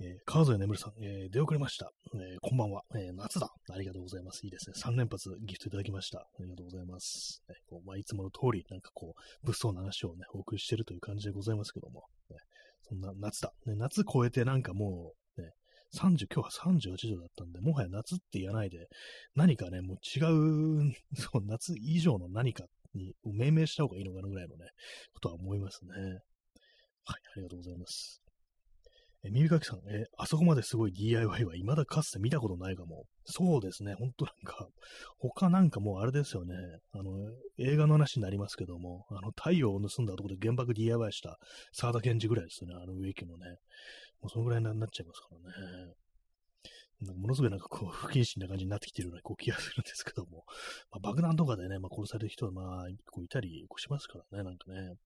[0.02, 1.90] えー、川添眠さん、えー、出遅れました。
[2.14, 3.12] えー、こんばんは、えー。
[3.14, 3.50] 夏だ。
[3.70, 4.46] ありがとうございます。
[4.46, 4.74] いいですね。
[4.74, 6.20] 3連発ギフトいただきました。
[6.20, 7.42] ありがとうございます。
[7.50, 12.36] ね、こうまあ、いつもの通り、なんかこう、物騒な話をね、お送りしてるという感じでございますけども、ね、
[12.88, 13.52] そんな夏だ。
[13.66, 15.50] ね、夏超えてなんかもう、ね、
[15.94, 18.88] 30、今日は38度だったんで、もはや夏って言わないで、
[19.34, 24.64] 何かね、もう違う、 そう、夏以上の何かに命名した方がいいのかなぐらいのね、
[25.12, 25.92] ことは思いますね。
[27.04, 28.19] はい、ありがとうございます。
[29.22, 33.04] え耳かきさん、えあそこまですごい DIY は未だかつて見たことないかも。
[33.24, 34.66] そうですね、ほんとなんか、
[35.18, 36.54] 他なんかもうあれですよね、
[36.92, 37.12] あの、
[37.59, 41.38] 映画の話になりますけども、あの、太陽を盗んだところで原爆 DIY した
[41.72, 43.59] 沢田賢治ぐらいですね、あの植木のね。
[44.20, 45.94] もうそのぐらいになっちゃいますからね。
[47.14, 50.44] ものすごいなんかこう、不謹慎な感じになってきてるようなこう気がするんですけども、
[50.90, 54.96] まあ、爆弾とかでね、まあ、殺される人はまあ、こういたりこしますからね、なんかね。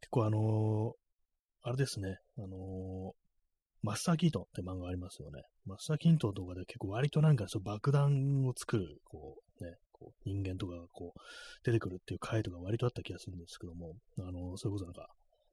[0.00, 0.94] 結構あの
[1.64, 3.12] あれですね、あのー、
[3.82, 5.42] マスター・キートンって漫画ありますよね。
[5.64, 11.20] マスター・キートンとかで結構割となんかその爆弾を作る、こうね、こう人間とかがこう
[11.64, 15.06] 出てくるっていう回とか割とあった気がするんですけども、あのー、それこそなんか、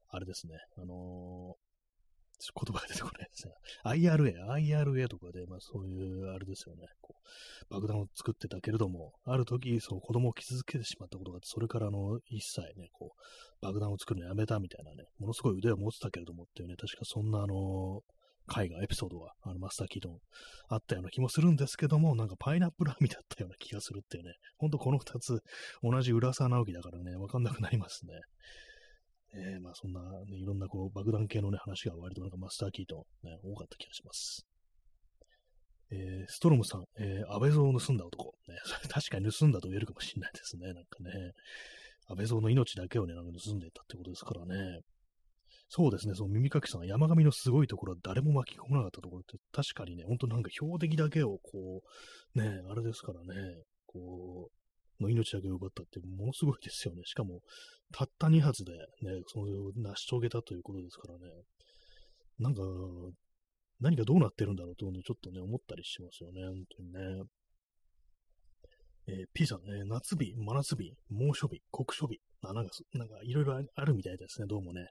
[0.09, 1.55] あれですね、あの
[2.39, 3.53] 言葉が出てこないですね。
[3.83, 6.87] IRA、IRA とかで、まあそういう、あれですよね。
[7.01, 7.15] こ
[7.69, 13.21] う爆弾を作ってたけれども、ある時、そう子供を傷つけてしまったことがあって、それからの一切ね、こう、
[13.61, 18.01] 爆弾を作るのやめたみたいなね、ものすごい腕を持ってたけれどもっていうね、確かそんなあの、
[18.49, 20.17] 絵画、エピソードが、あの、マスターキートン
[20.69, 25.39] あったような気もするんですけども、なんかパイナップル編みだったような気がするっていうね、ほんとこの二つ、
[25.83, 28.13] 同じ浦沢直樹だからね、わかんなくなりますね。
[29.33, 34.45] えー、まあそんな、ね、いろんなこう爆弾系のね、話が割となんかマスターキーと、ね、多かった気がします。
[35.91, 38.33] えー、ストロムさん、えー、安倍蔵を盗んだ男。
[38.47, 38.55] ね、
[38.89, 40.73] 確かに盗んだと言えるかもしれないですね。
[40.73, 41.11] なんかね、
[42.09, 44.81] 安倍蔵の命だけをね、なんか盗んでたってことですからね。
[45.69, 51.83] そうですね、その耳かきさん、山上のすごいところは誰も巻き込まなかったところって、確かにね、ほんとなんか標的だけをこ
[52.35, 53.35] う、ね、あれですからね、
[53.85, 54.49] こ
[54.99, 57.03] う、の命だけを奪ったってものすごいですよね。
[57.05, 57.41] しかも、
[57.93, 61.19] たった2発でね、それを成し遂げたということですからね、
[62.39, 62.61] なんか、
[63.79, 67.23] 何がどうなってるんだろうと、ね、ちょっとね、思ったりしますよね、本当にね。
[69.11, 74.87] えー、P さん、えー、夏日、真夏日、猛暑日、酷暑日、あなんか、なんかいろいろあるみたいですね、どうもね。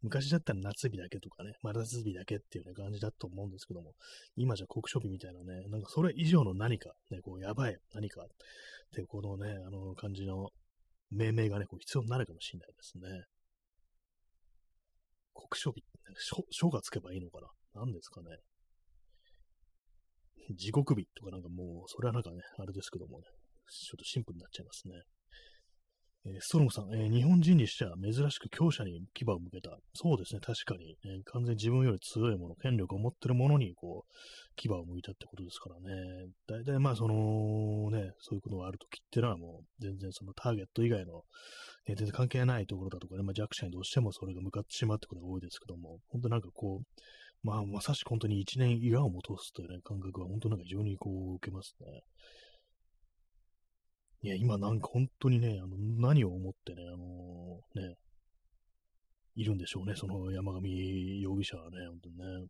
[0.00, 3.92] 昔だったら夏日だけとかね、真夏日だけっていう、ね、感じだと思うんですけども、
[4.36, 8.26] 今じゃ酷暑日みたいなね、なんかそれ以上の何か、ね、こう、やばい、何かっ
[8.94, 10.48] てこのね、あの感じの
[11.10, 13.24] 命名がね、こう必要になるかもしれないですね。
[15.34, 15.84] 国書日、
[16.50, 17.40] 書がつけばいいのか
[17.74, 17.82] な？
[17.82, 18.28] 何ですかね。
[20.56, 23.26] 地獄日とかなんかもう、それはなんかね、あれですけどもね、
[23.68, 25.02] ちょっとシンプルになっちゃいますね。
[26.26, 29.70] えー、ストロムさん、えー、日本人にしては珍しく強者に牙を向けた。
[29.94, 34.12] そうですね、確かに、えー、完全に自分より強いもの、権力を持ってるものに、こう、
[34.56, 36.26] 牙を向いたってことですからね。
[36.46, 41.22] 大体まあ、その、ね、そういうことがあるときっていうのはもう、全然そのターゲット以外の、
[41.86, 52.02] ね、全然関係ないところだとかね、まあ、弱者にどうしてもそれが向かってしまうってことが多いですけども、本当なんかこう、まあ、まさしく本当に一年岩を戻すというね、感覚は本当なんか非常にこう、受けますね。
[54.22, 57.96] いや、今なんか本当にね、あの、何を思ってね、あのー、ね、
[59.36, 62.48] いるんでしょうね、その山上容疑者はね、本当にね。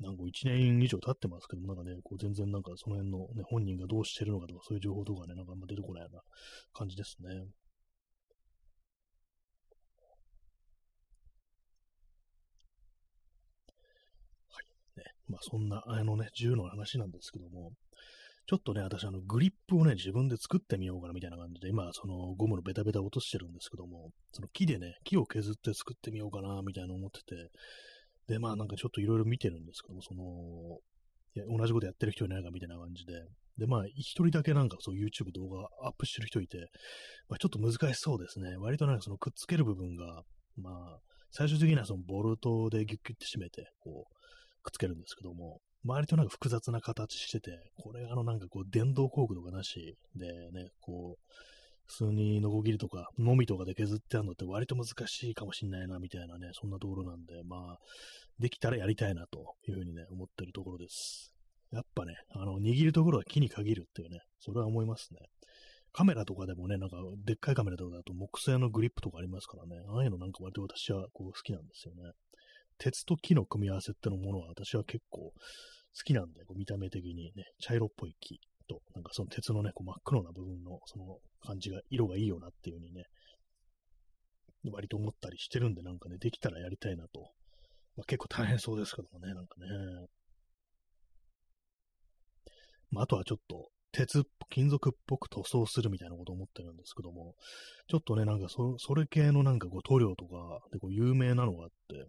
[0.00, 6.22] なんか1年以上経ってますけども、なんかね、こう全然なんかその辺のね、本人がどうしてるのかとか、そういう情報とかね、なんかあんま出てこないような
[6.72, 7.28] 感じですね。
[7.28, 7.44] はい。
[14.96, 15.04] ね。
[15.28, 17.72] まあそんな、あのね、銃の話なんですけども、
[18.50, 27.48] ちょっとね、私、あの、グリップをね、自分で作ってみようかなみたいな感じで、今、その、ゴムのベタベタ落としてるんですけども、その木でね、木を削って作ってみようかな、みたいな思ってて、
[28.26, 30.22] で、まあなんかちょっといろいろ見てるんですけども、その、
[31.36, 33.22] いや同じことやってる人いないかみたいな感じで、
[33.56, 36.58] で、まあ、一人だけなんかそう YouTube 動画アップしてる人いて、
[37.28, 38.56] まあ、ちょっと難しそうですね。
[38.56, 40.24] 割となんかそのくっつける部分が、
[40.56, 40.98] まあ、
[41.30, 51.34] 最終的にはそのボルトでギュッギュッて締めて、こう、くっつけるんですけども、割となんか複雑な形してて、これあのなんかこう電動工具とかなしでね、こう、
[51.86, 57.78] 普通にノコギリとか、のみとかで削ってあるのって割と難しいかもしんないな、みたいなね、そんなところなんで、まあ、
[58.38, 61.32] できたらやりたいな、というふうにね、思ってるところです。
[61.72, 65.18] やっぱね、あの、握るところは木に限るっていうね、それは思いますね。
[65.92, 72.12] カメラとかでもね、なんか、でっかいカメラとかだと木製のグリップとかありますからね、ああいうのなんか割と私はこう好きなんですよね。
[72.80, 75.32] 鉄と木の組み合わせってのものは私は結構好
[76.04, 83.04] きなんで、こう見た目的にね、茶色っぽい木と、なんかその鉄のね、こう真っ黒な部分のその感じが、色がいいよなっていう風にね、
[84.72, 87.30] 割と思ったりしてるんで、なんかね、できたらやりたいなと
[87.96, 89.66] まあ、結構大変そうですけどもね、なんかね。
[92.90, 97.34] まあ、あとはちょっと、鉄、金属っぽく塗装するみたいなこと思ってるんですけども、
[97.88, 102.06] ちょっとね、なんかそ、それ系のなんかこう塗料とかでこう有名なのがあって、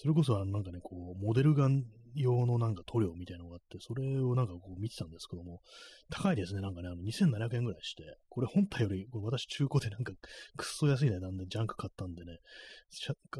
[0.00, 1.84] それこそなんかね、こう、モデルガン
[2.14, 5.60] 用のなんか塗料みたいなのがあって、それをなんかこう見てたんですけども、
[6.08, 10.12] 高いですね、なんかね、あの2700円ぐらいして、これ本体より、これ私中古でなんか
[10.56, 12.38] くっそ安い値段でジャンク買ったんでね、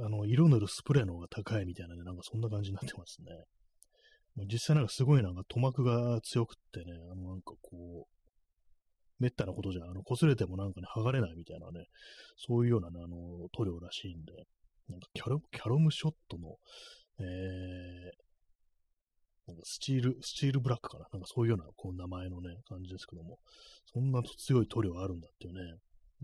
[0.05, 4.47] あの、色塗るスプレーの方が高いみたいなね、なんかそんな感じになってますね。
[4.53, 8.21] 実際なんかすごいなんか塗膜が強くってね、あのなんかこう、
[9.19, 11.87] めったなことじゃ、あの、擦れてもなんかね、剥がれないみたいなね、
[12.37, 14.33] そういうようなね、あの、塗料らしいんで、
[14.91, 16.57] なんかキャロキャロムショットの、
[17.21, 17.27] えー、
[19.49, 23.39] なんかスチール、スチールブラックかななんかそういうようなこう名前のね、感じですけども、
[23.93, 25.61] そんな強い塗料あるんだっていうね。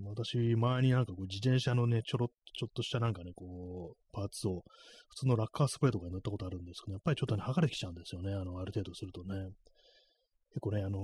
[0.05, 4.65] 私、前になんかこう自転車のね、ちょろっとちょっとしたなんかね、こう、パーツを
[5.11, 8.33] 普通のラッカースプレーとかに塗ったことあるんですけど、やっぱりちょっとね、剥がれてきちゃうんですよね。
[8.33, 9.35] あの、ある程度するとね。
[10.55, 10.99] 結構ね、あの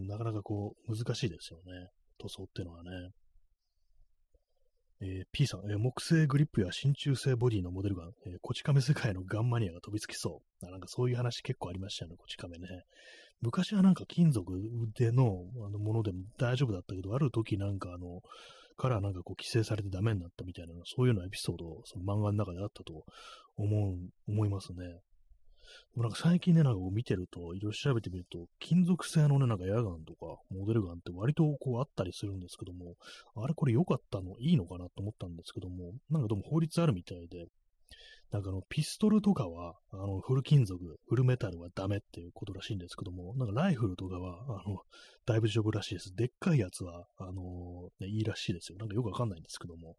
[0.00, 1.88] ー、なかなかこう、難しいですよね。
[2.18, 2.90] 塗装っていうのはね。
[5.04, 10.70] えー、P さん、えー、木製グリップや真鍮製ボディのモデルガン、えー、こち亀世界のガンマニアが飛びつきそう。
[10.70, 12.68] なんかそういう話結構ありましたよね、こち亀ね。
[13.40, 14.52] 昔はなんか金属
[14.96, 18.20] でのあのものでも大丈夫だったけど、ある時なんかあの、
[18.76, 23.04] からなんかこう規制されてダメになったみたいな、そういうようなエピソード、その漫画の中であったと
[23.56, 23.96] 思う、
[24.28, 25.00] 思いますね。
[25.94, 32.94] でもなんか最近ね、なんかこう見てると、いろいろ調べてみると、金属製のね、なんかエアガンとか、モデルガンって割とこうあったりするんですけども、
[33.36, 37.46] あれこれ良かったの、いいのかなと思ったんですけども、なんかどうも法律あるみたいで、
[38.32, 44.80] なんかあの、ピストルとかは、あの、フル金属、フルメタルはダメっていうことらしいんですけども、なんかライフルとかは、あの、
[45.26, 46.14] だいぶ丈夫らしいです。
[46.16, 48.78] でっかいやつは、あのね、いいらしいですよ。
[48.78, 49.96] なんかよくわかんないんですけども。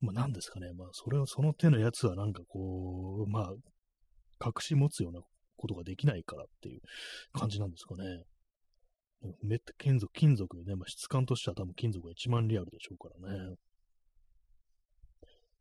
[0.00, 0.72] まあ、なんですかね。
[0.72, 3.54] まあ、それは、その手のやつはなんかこう、まあ、
[4.44, 5.20] 隠し持つような
[5.56, 6.80] ことができないからっていう
[7.32, 8.22] 感じなんですかね。
[9.42, 13.56] めった金属、金属でね、まあ、質感としては多分金属が一番リアルでしょうからね。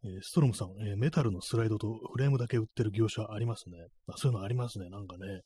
[0.07, 3.77] えストロムさん、えメタルのスライドとフレームだけ売ってる業者ありますね。
[4.07, 4.89] あそういうのありますね。
[4.89, 5.41] なんかね、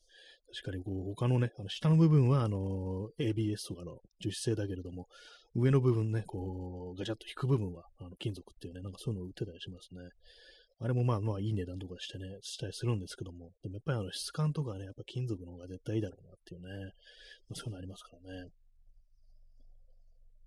[0.52, 5.06] 確かにこう他のね、あの下の部分はあの ABS とかの樹脂製だけれども、
[5.54, 10.00] 上の部分ね、こうガチャッと引く部分はあの金属っていうね、なんかそういうのを売ってたりしますね。
[10.82, 16.92] あれもまあまあいい値段とかしてね、したりするんですけども、でもやっぱりあの質感とかね、やっぱ金属の方が絶対いいだろうなっていうね、
[17.54, 18.48] そういうのありますからね。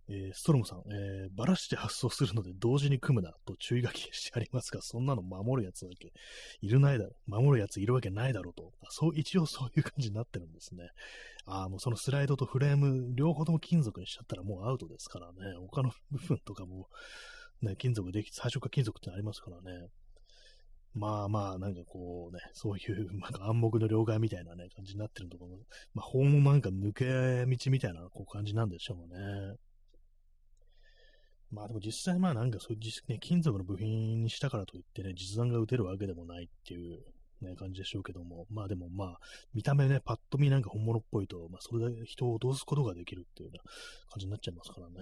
[0.09, 6.11] えー、ストロムさん、えー、ばらして発送するので同時に組むなと注意書きしてありますが、そんなの守るやつだけ
[6.61, 10.89] いるないだろ、守るやついるわけないだろうと、そう、一応そういう感じになってるんですね。
[11.45, 16.87] ああ、もうそのスライドとフレーム、両方とも金属にしちゃったらもうアウトですからね、他の部分とかも、
[17.61, 19.87] ね、金属でき、最初から金属ってありますからね。
[20.93, 25.57] まあまあ、なんかこうね、そういう、 なんか暗黙の了解みたいなね、感じになってるところ、
[25.93, 29.57] まあ、法もなんか抜け道みたいなこう感じなんでしょうね。
[31.49, 37.05] まあでも実際まあなんかそういう、ね、金属の部品にしたからといってね、実弾が撃てるわけでもないっていう
[37.43, 39.19] ね、感じでしょうけども、まあでもまあ、
[39.53, 43.63] 見た目ね、パッと見なんか本物っぽいと、まあそれで人を脅すことができるっていうような
[44.09, 44.93] 感じになっちゃいますからね。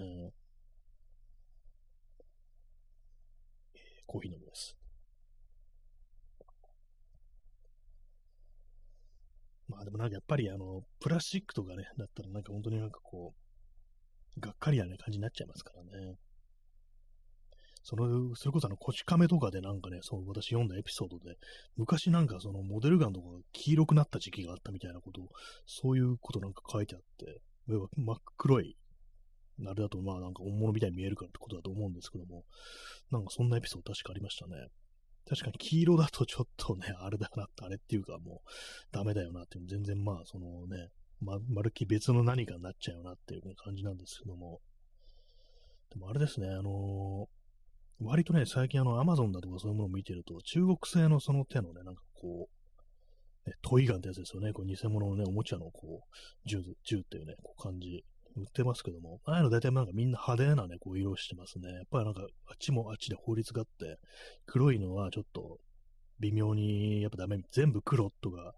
[3.74, 4.81] えー、コーヒー飲みです。
[9.72, 13.34] まあでもなんかやっぱりあの、プラスチックとかね、だったらなんか本当になんかこ
[14.38, 16.16] う、がっかりな、ね、感じになっちゃいますからね。
[17.84, 21.36] その、それこそあの、こち亀とかでなんかね、その私読んだエピソードで、
[21.78, 25.22] 昔なんかそのモデルガンとかが黄色くなった時期があったみたいなこと、
[25.66, 27.42] そういうことなんか書いてあって、
[27.96, 28.78] 真っ黒い、
[29.66, 32.44] あれだとまあなんか本物みたいに見えるからってことだと思うんですけども、
[33.12, 34.68] なんかそんなエピソード確かありましたね。
[35.30, 38.50] 確かに黄色だとちょっとね、あれだな、あれっていうかもう
[38.92, 40.90] ダメだよなっていう、全然まあそのね、
[41.22, 44.60] ま、まるっきり別の何かになっちゃうよなっていう感じなんですけども、
[45.92, 47.42] でもあれですね、あのー
[48.04, 52.50] 割とね、最近あの、アマゾンだとかそういうものを見てると、中国製のその手のね、なんかこ
[53.46, 54.54] う、ね、トイガンってやつですよね。
[54.54, 58.04] こう偽物のね、おもちゃのこう、銃、銃っていうね、こう感じ、
[58.36, 61.70] 売ってますけども、ああいうの大体なんかみんな派手なね、こう色してますね。
[61.70, 64.00] やっぱりなんか、あっちもあっちで法律があって、
[64.46, 65.60] 黒いのはちょっと
[66.20, 68.54] 微妙にやっぱダメ、全部黒とか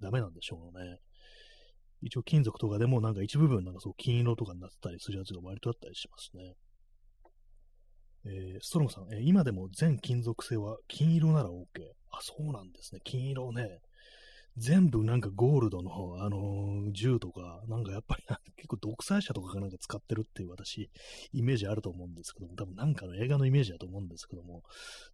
[0.00, 0.98] ダメなんでしょうね。
[2.02, 6.54] 一応金属とかでもなんか一部分なんかそう金色とかになってたりするやつが割とあったりしますね。
[8.26, 11.54] えー、ストロムさん、えー、今でも全金属製は金色なら OK。
[12.10, 13.00] あ、そうなんですね。
[13.04, 13.80] 金色ね。
[14.56, 18.24] 全部なんかゴールドの、あのー銃とか、なんかやっぱり
[18.56, 20.90] 結構独裁者とかがなんか使ってるっていう私、
[21.32, 24.62] イメージあると思うんですけども、多分なんかの映画のイメージだと思うんですけども、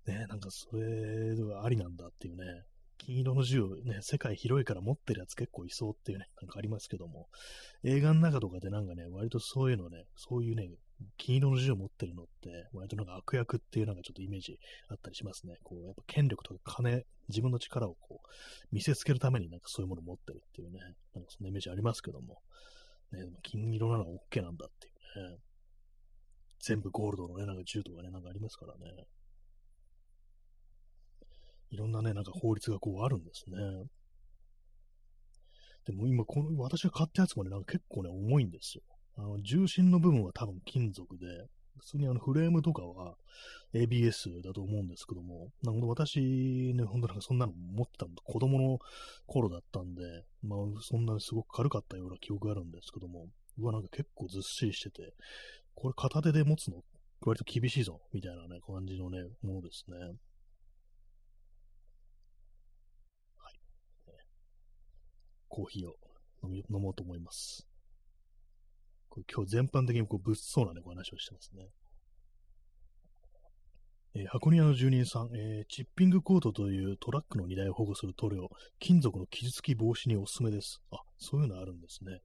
[0.07, 2.45] ね、なんかそれはありなんだっていうね、
[2.99, 7.29] 金色の銃ね、世界広いから持ってるやつ結構いそうっていうね、なんかありますけども、
[7.83, 10.69] 映画の中とかでなんかね、割とそういうのね、そういうね、
[11.17, 15.57] 金色の銃を持ってるのって、割となんか悪役っていうなんかちょっとイメージあったりしますね。
[15.63, 18.29] こう、やっぱ権力とか金、自分の力をこう、
[18.73, 20.81] 見せつけるためになんかそういうものを持ってるっていうね、
[21.15, 22.39] なんかそんなイメージありますけども、
[23.13, 25.39] ね、金色なのは OK なんだっていうね、
[26.61, 29.05] 全部ゴールドのね、なんか銃とかね、なんかありますからね。
[31.71, 33.57] いろんなね、なんか法律がこうあるんですね。
[35.87, 38.83] でも今、この、私が買ったやつもね、なんか結構ね、重いんですよ。
[39.17, 41.27] あの、重心の部分は多分金属で、
[41.79, 43.17] 普通にあのフレームとかは
[43.75, 48.79] ABS だと思うんですけども、なんか私ね、ほんとなんかそんなの持ってたの子供の
[49.27, 50.03] 頃だったんで、
[50.43, 53.27] まあそんなにすごく軽かったような記憶があるんですけども、
[53.59, 55.15] うわ、なんか結構ずっしりしてて、
[55.75, 56.83] これ片手で持つの
[57.25, 59.97] 割と厳しいぞ、みたいなね、感じのね、ものですね。
[59.97, 60.17] はい
[65.49, 65.97] コーヒーを
[66.45, 67.72] 飲み飲もうと思います。
[69.33, 71.69] 今日全般的にこう物騒なね、お話をしてますね。
[74.15, 78.49] えー、箱庭の住人さん、えー、チッピングコートというトラックの荷台を保護する塗料、
[78.79, 80.83] 金属の傷つき防止におすすめです。
[80.91, 82.19] あ、そういうのあるんですね。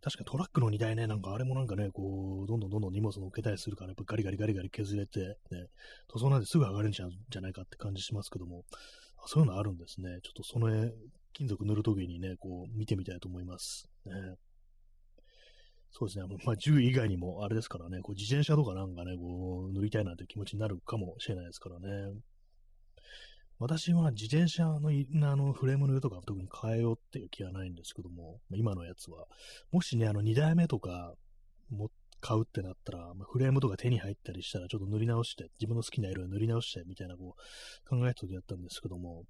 [0.00, 5.20] 確かトラックの荷台ね、なんかあれもなんかね、こう、どんどんどんどん荷物乗っけたりするから、やっぱガリガリガリガリ削れて、
[5.50, 5.66] ね、
[6.08, 8.62] 塗装なんですぐ上がるんじゃじゃないかって感じしますけども、
[9.16, 10.20] あそういうのあるんですね。
[10.22, 10.68] ちょっとその
[11.32, 13.88] 金属塗るときにね、こう、見てみたいと思います。
[14.04, 14.12] ね。
[15.90, 16.24] そうですね。
[16.44, 21.88] まあ、銃以外にも、あれですからね、こう自転車とかなんかね、こう、塗りたいなという気持ちになるかもしれないですからね。
[23.58, 24.90] 私は自転車の
[25.30, 29.24] あのフレームの色とか特に変えようっていう気はないんですけども、今のやつは。
[29.72, 31.14] もしね、あの2代目とか
[31.70, 31.88] も
[32.20, 39.24] 買うってなったら、まあ、フレームとか手に入ったりしたらちょっと塗り直して、自分の好きな色で塗り直してみたいなこう考えた時やったんですけども、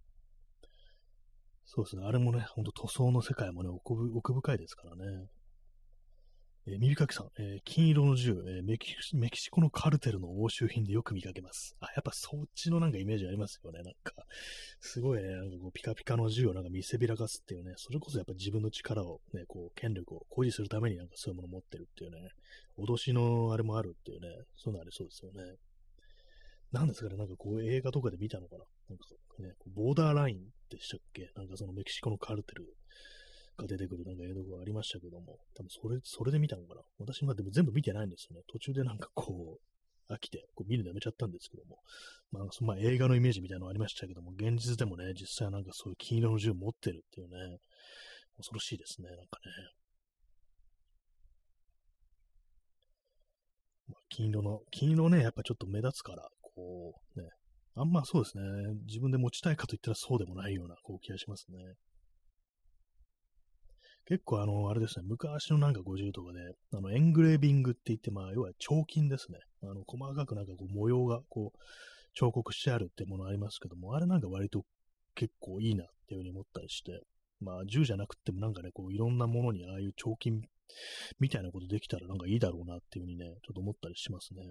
[1.65, 2.05] そうですね。
[2.05, 5.27] あれもね、ほんと塗装の世界もね、奥深いですからね。
[6.69, 11.77] えー、耳かきさん、えー、金色の銃、えーメキ、メキシコのカルテルの押収品でよく見かけます。
[11.79, 13.83] あ、やっぱそっちのなんかイメージありますよね。
[13.85, 14.13] なんか、
[14.81, 22.19] すごいね、なんかこうピカピカの銃をなんか見せびらかすっていうね、それこそやっぱ自分の力をね、こう、権力を誇示するためになんかそういうものを持ってるっていうね、
[22.79, 25.55] 脅しのあれもあるっていうね、そういうのありそうですよね。
[26.73, 28.65] なんですかね、なんかこう映画とかで見たのかな。
[28.91, 29.05] なんか
[29.39, 30.39] ね、ボーダーライン
[30.69, 31.31] でしたっけ？
[31.37, 32.67] なんかそのメキシコのカルテル。
[33.57, 38.43] が出てくるなんか映像がありましたけども、多分それ、それで見たのかな私までも全部見てないんですよね。
[38.49, 41.79] 途中でなんかこう、飽きて、こう見るのやめちゃったんですけども、
[42.31, 47.59] まあ、そまあ、映画のイメージみたいなのありましたけども、現実でもね、実際なんかそういう金色の銃持ってるっていうね、
[48.37, 49.51] 恐ろしいですね、なんかね。
[53.89, 57.29] まあ、金色の、金色ね、やっぱちょっと目立つから、こう、ね、
[57.75, 58.43] あんまそうですね、
[58.87, 61.59] 自分で持ちたいかと言ったらそうでもないような、こう気がしますね。
[64.07, 66.39] 結構あの、あれですね、昔のなんか50とかで、
[66.73, 69.39] あの、エングレービングって言って、まあ、要は彫金ですね。
[69.63, 71.59] あの、細かくなんかこう模様がこう、
[72.15, 74.65] 彫刻してあるってものありますけども、あれなんか割と
[75.17, 77.03] 結構いいなっていうふうに思ったりして、
[77.41, 80.41] まあ、銃じゃなくてもなんかね、こう、いろんなものにああいう彫金
[81.19, 84.43] みたいなことできたらなんかいいだろうなっていうふうにね、ちょっと思ったりしますね。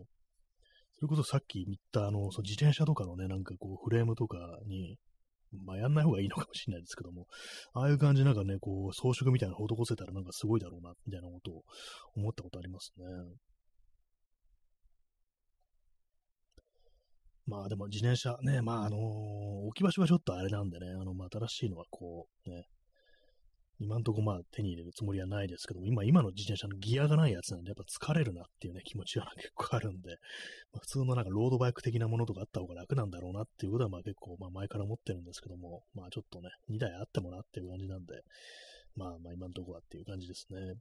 [0.98, 4.38] それこそさっき言ったあの、その自転車とかのね、なんかこう、フレームとか
[4.68, 4.98] に、
[5.66, 7.28] まあ、やんない方がいいのかもしれないですけども、
[7.74, 11.64] ああいう感じなんかね、こう、装飾みたいなの施せたらなんかすごいだろうな、みたいなことを
[12.16, 13.06] 思ったことありますね。
[17.48, 19.00] まあでも自転車ね、まああのー、
[19.68, 22.66] 置き場所はちょっとあれなんでね、あの、まあ新しいのはこう、ね、
[23.80, 30.12] 今んとこまあ手に入れるつもりはないですけども、今、今の自転車のギアがないやつなんで、やっぱ疲れるなっていうね、気持ちは結構あるんで、
[30.72, 38.22] まあ、普通のなんかロードバイク的なものとかあった方が楽なんだろうなっていうことはまあ結構まあ前から思ってるんですけども、まあちょっとね、2台あってもなっていう感じなんで、
[38.96, 40.76] まあまあ今んとこはっていう感じですね。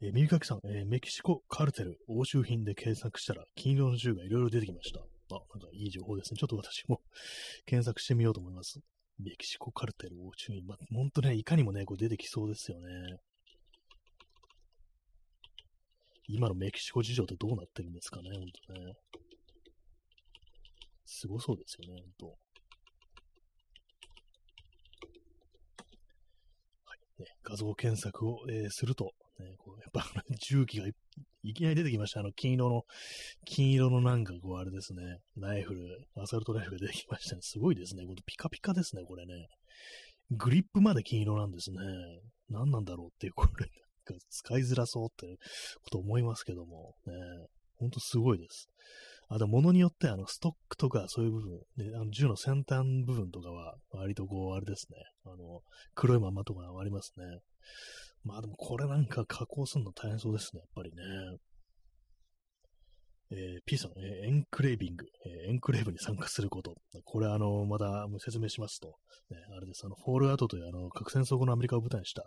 [0.00, 5.00] えー、右かきさん、えー、メキシコカルテル押収品で検索したら金色の銃がいろいろ出てきました。
[5.00, 6.38] あ、なんかいい情報ですね。
[6.38, 7.00] ちょっと私も
[7.66, 8.80] 検索してみようと思います。
[9.18, 10.62] メキシコカルテルを注意。
[10.62, 12.86] まあ、ほんとね、いかにもね、こう出てきそうですよね。
[16.28, 18.94] 今のメキシコ事情ってどうなってるんですかね、ほんとね。
[21.04, 22.26] すごそうですよね、ほんと。
[26.86, 27.22] はい。
[27.22, 29.12] ね、画像検索を、えー、すると、
[29.42, 30.04] ね、こうやっぱ
[30.48, 30.86] 重機が
[31.42, 32.20] いきなり出てきました。
[32.20, 32.84] あの、金色の、
[33.44, 37.42] 金色のなんかこう、あれですね、ナイフル、アサルトライフルが出てきましたね。
[37.42, 38.06] すごいですね。
[38.06, 39.48] これピカピカですね、これね。
[40.30, 41.78] グリップまで金色なんですね。
[42.48, 43.66] 何なんだろうっていう、これ、
[44.08, 45.36] なんか使いづらそうって
[45.82, 47.14] こと思いますけども、ね、
[47.76, 48.68] ほんとすごいです。
[49.28, 55.62] あ、でも物によってあのストックとかそういう部分、ね、あの銃の先端部分とかは割とこう、あれですね、あの、
[55.94, 57.24] 黒いままとかありますね。
[58.24, 61.02] まあでもこれなんか加工するの大変そうですね、やっぱりね。
[63.34, 66.74] えー、P さん、えー、エンクレービング、えー、エンクレーブに参加すること。
[67.04, 68.88] これ、あの、まだ説明しますと、
[69.30, 72.24] ね、あれです、あの、フォールアウトという、あの、核戦争後のアメリカを舞台にした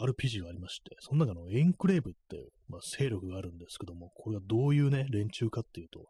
[0.00, 6.06] RPG がありまして、その中のエンクレーブっていう、まあ、勢力があるんですけども、これがどういうね、連中かっていうと、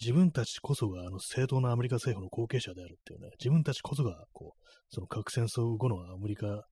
[0.00, 6.64] 自分たちこそが、あの、正当なアメリカ政府の後継者であるっていうね、自分たちこそが、こう、その核戦争後のアメリカ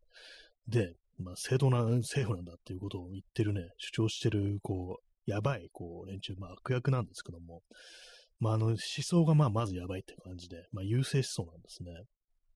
[0.66, 7.62] で、まあ、正当な政府なんだっていうことを言ってるね、主張してる、こう、やばい、こう、連中、まあ悪役なんですけども、
[8.40, 11.92] まああの思想がまあまずやばいって感じで、まあ優勢思想なんですね。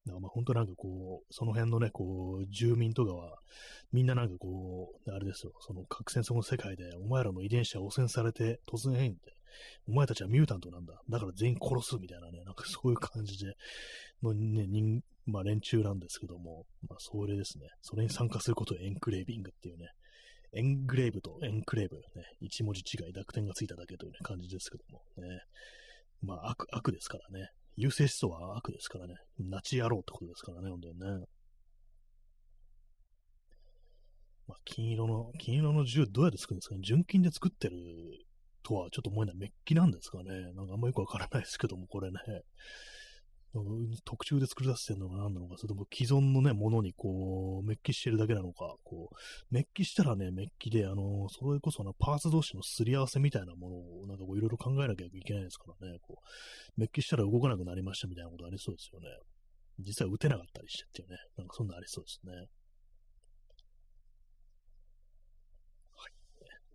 [0.07, 3.39] だからまあ本当なんかこう、その辺のね、こう、住民とかは、
[3.93, 9.19] みんななんかこう、あれですよ、その核戦争の世界で、お前らの遺伝子は汚染されて突然変異で、
[9.89, 10.95] お前たちはミュータントなんだ。
[11.09, 13.55] だから全員殺すみたいなね、なんかそういう感じで、
[14.23, 19.87] のね、人、まあ連中なんですけども、まあそれですね、それに参加することをエンクレービングっていうね、
[20.55, 22.03] エングレーブとエンクレーブ、ね、
[22.41, 25.41] 一文字違い、濁点がついただけという、ね、感じですけども、ね。
[26.21, 27.49] まあ、悪、悪ですからね。
[27.77, 29.15] 優勢思想は悪ですからね。
[29.39, 31.27] ナチ野郎ってことですからね、本当にね。
[34.47, 37.77] まあ、金色の、金色の銃どうやって作るんですかね純金で作ってる
[38.63, 39.37] とはちょっと思えない。
[39.37, 40.53] メッキなんですかね。
[40.55, 42.19] なんかあんまよくわからないですけども、これね。
[44.05, 59.07] 特注で作り出してるのが何なのか、それとも既存のね、ものにこう、メッキしてるだけなのか、こう、メッキしたらね、メッキで、あの、それこそな、パーツ同士のすり合わせみたいなものを、なんかこう、いろいろ考えなきゃいけないですからね、こう、メッキしたら動かなくなりましたみたいなことありそうですよね。
[59.81, 62.33] 実は打てなかったりしてっていうね、なんかそんなありそうですね。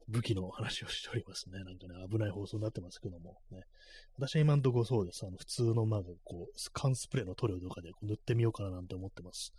[0.09, 1.59] 武器の話をしておりますね。
[1.59, 3.63] なんかね、危ない放送になってますけども、ね。
[4.17, 5.25] 私は今んとこそうです。
[5.25, 9.53] あの、普通の、まあ、こう、缶スプレーの塗料とかでこう塗ってみようかななんて思ってます。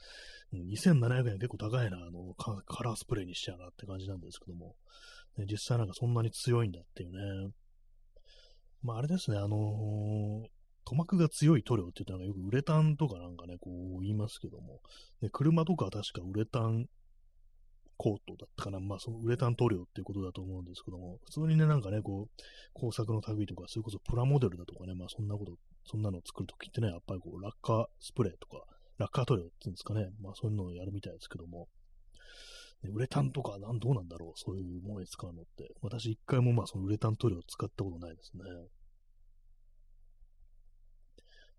[0.55, 4.75] 2700円結構高いな、あのカ、ラースプレーにしちゃうなって感じなんですけども、
[5.37, 7.13] ね、実際なんかそんなに強いんだっていう
[7.47, 7.53] ね。
[8.83, 10.49] まあ、あれですね、あのー、
[10.87, 14.81] 塗膜が強い塗料って言ったらよくウレタンとかなんかね、こう言いますけども、
[15.21, 16.87] ね、車とかは確かウレタン
[17.99, 18.81] コートだったかな。
[18.81, 22.43] まあ、そのウレタン塗料っていうことだと思うんですけども、普通にね、なんかね、こう、
[22.73, 25.53] 工作の類とか、それこそプラモデルだとかね、まあ、そんなこと、
[25.85, 28.65] そんなのを作るときってね、やっぱりこう、落下スプレーとか、
[28.99, 31.69] 落下塗料っていうんですかね、まあ、そういうのをやるみたいですけども、
[32.85, 35.75] ね、ウレタンとか、なん、どうなんだろう、そういうものに使うのって。
[35.83, 38.45] 私、一回もまあ、そのウレタン塗料を使ったことないですね。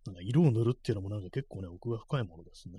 [0.06, 2.78] なんか色を塗るっていうのもなんか結構ね、奥が深いものですね。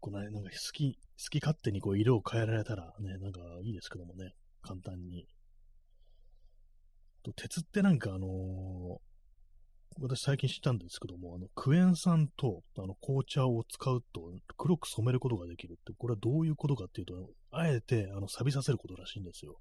[0.00, 5.26] このなんか好き、好き勝手にこう色を変えられたらね、なんかいいですけどもね、簡単に。
[7.22, 8.98] と鉄ってなんかあのー、
[10.00, 17.14] 私最近知ったんですけども、あの、クエン酸とあの紅茶を使うと黒く染めることができるって、これはどういうことかっていうと、
[17.50, 19.56] あえてあの錆びさせることらしいんですよ。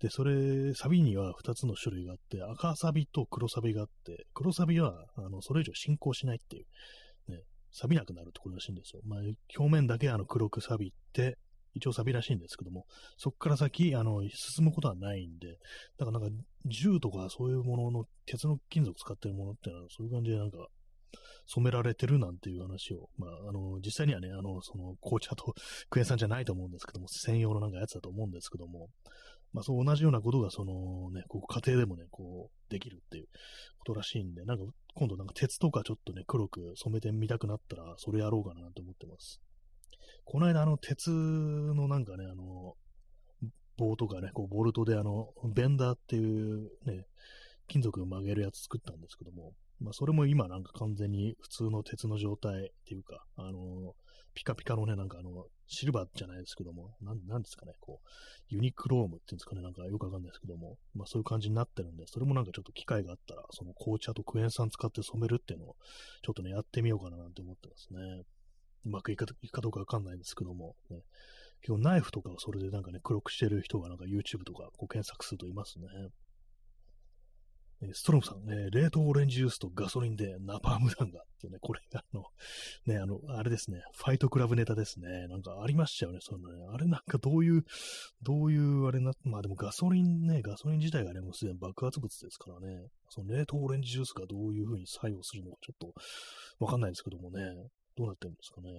[0.00, 6.66] で、それ、錆には2つの種類があって、赤錆と黒錆があって、黒錆はあのそれ以上進行しないっていう、
[7.74, 9.02] 錆びなくなるってことらしいんですよ。
[9.04, 9.20] まあ、
[9.58, 11.36] 表面だけあの黒く錆びて、
[11.74, 12.86] 一応錆びらしいんですけども、
[13.18, 15.58] そこから先、あの、進むことはないんで、
[15.98, 20.68] だからなんか、銃とかそういうものの、鉄の金属使ってるものってのは、そういう感じでなんか、
[21.46, 25.54] 染められてるなんていう話を、まあ、あの、実際にはね、あの、その、紅茶と
[25.90, 28.88] クエン酸じゃないと思うんですけども、専用のなんかやつだと思うんですけども、
[29.54, 33.28] まあ、そう同じようなことが、そのね、こう家庭でもね、こう、できるっていう
[33.78, 34.64] ことらしいんで、なんか、
[34.96, 39.40] 今度なんか鉄とかちょっとね、黒く染めてみたくなったら、それやろうかなと思ってます。
[40.24, 42.74] この間、あの、鉄のなんかね、あの、
[43.76, 47.06] 棒とかね、こう、ボルトであの、ベンダーっていうね、
[47.68, 53.94] 金属を曲げるやつ作ったんですけども、まあ、それも今なんか完全に普通の鉄の状態っていうか、あの、
[54.34, 58.08] ピカピカのね、なんかあの、シルバーじゃないですけども、なん、なんですかね、こう、
[58.48, 65.76] ユニクロームっていうんですかね、なんかよくわかんないですけども、まあそういう感じになってるんで、それもなんかちょっと機会があったら、その紅茶とクエン酸使って染めるっていうのを、
[66.22, 68.24] ちょっとね、やってみようかななんて思ってますね。
[68.86, 70.98] うまくいくかどうかわかんないんですけども、ね、
[71.62, 75.86] 結構ナイフとかをそれでなんかね、黒くしてる人がなんか YouTube とかこう検索するといますね。
[77.92, 82.24] ストロムさん、ね、冷凍オレンジジュースとガソリンでナパーム弾がっていうね、これがあの、
[82.86, 85.28] ね、あの、あれですね、ファイトクラブネタですね。
[85.28, 86.64] なんかありましたよね、そのね。
[86.72, 87.64] あれなんかどういう、
[88.22, 97.40] どういう、あれな、まあでもガソリンね、ガソリン自体がね、もうすでに爆発物ですからね、その冷凍オレンジジュースがどういう風に作用するのかちょっとわかんないですけどもね、
[97.96, 98.70] どうなってるんですかね。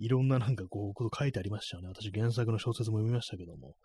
[0.00, 1.88] いろんななんかこう、こと書いてありましたよね。
[1.88, 3.76] 私原作の小説も読みましたけども、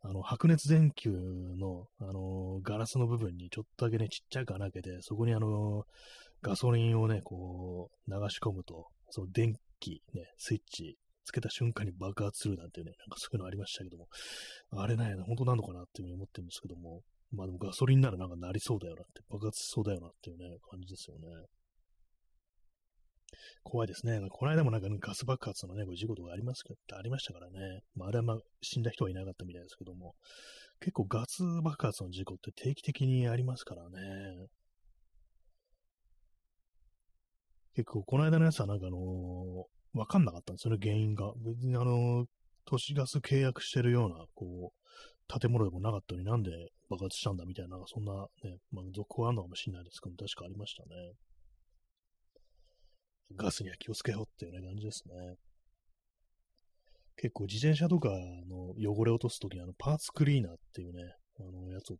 [0.00, 5.84] あの、白熱電球の、あの、ガラスの部分にちょっとだけね、ちっちゃく穴開けて、そこにあの、
[6.40, 14.06] ガソリンをね、こう、流し込むと、その電気、ね、スイッチつけた瞬間に爆発するなんてね、なんかそういうのありましたけども、
[14.70, 21.26] あれね、本当なのかなっていうふうに思ってるんですけども、まあでもガソリンならなんかなりそうだよなって、爆発しそうだよなっていうね、感じですよね。
[23.62, 24.20] 怖いですね。
[24.30, 26.62] この間もなんか、ガス爆発のね、事故とかあります
[26.92, 27.82] ありましたからね。
[27.94, 30.14] まあ、あれはまあ死んだ人はいなかったみたいですけども、
[30.80, 34.46] 結構ガス爆発の事故って定期的にありますからね。
[37.74, 41.32] 結構、この間のやつはなんかあのー、わかんなかったんですよね、原因が。
[41.36, 42.26] 別にあのー、
[42.64, 46.50] 都市ガス契約してるような、こう、建物でもなかったのになんで
[46.88, 48.12] 爆発したんだみたいな、そんな
[48.42, 51.12] ね、まあ、続報あるのかもしれないですけど、確かありましたね。
[53.36, 55.36] ガスには気をつけようっていうね、感じですね。
[57.16, 58.10] 結構自転車とか
[58.48, 61.02] の汚れ落とすときにあのパーツクリーナーっていうね、
[61.40, 61.96] あのやつを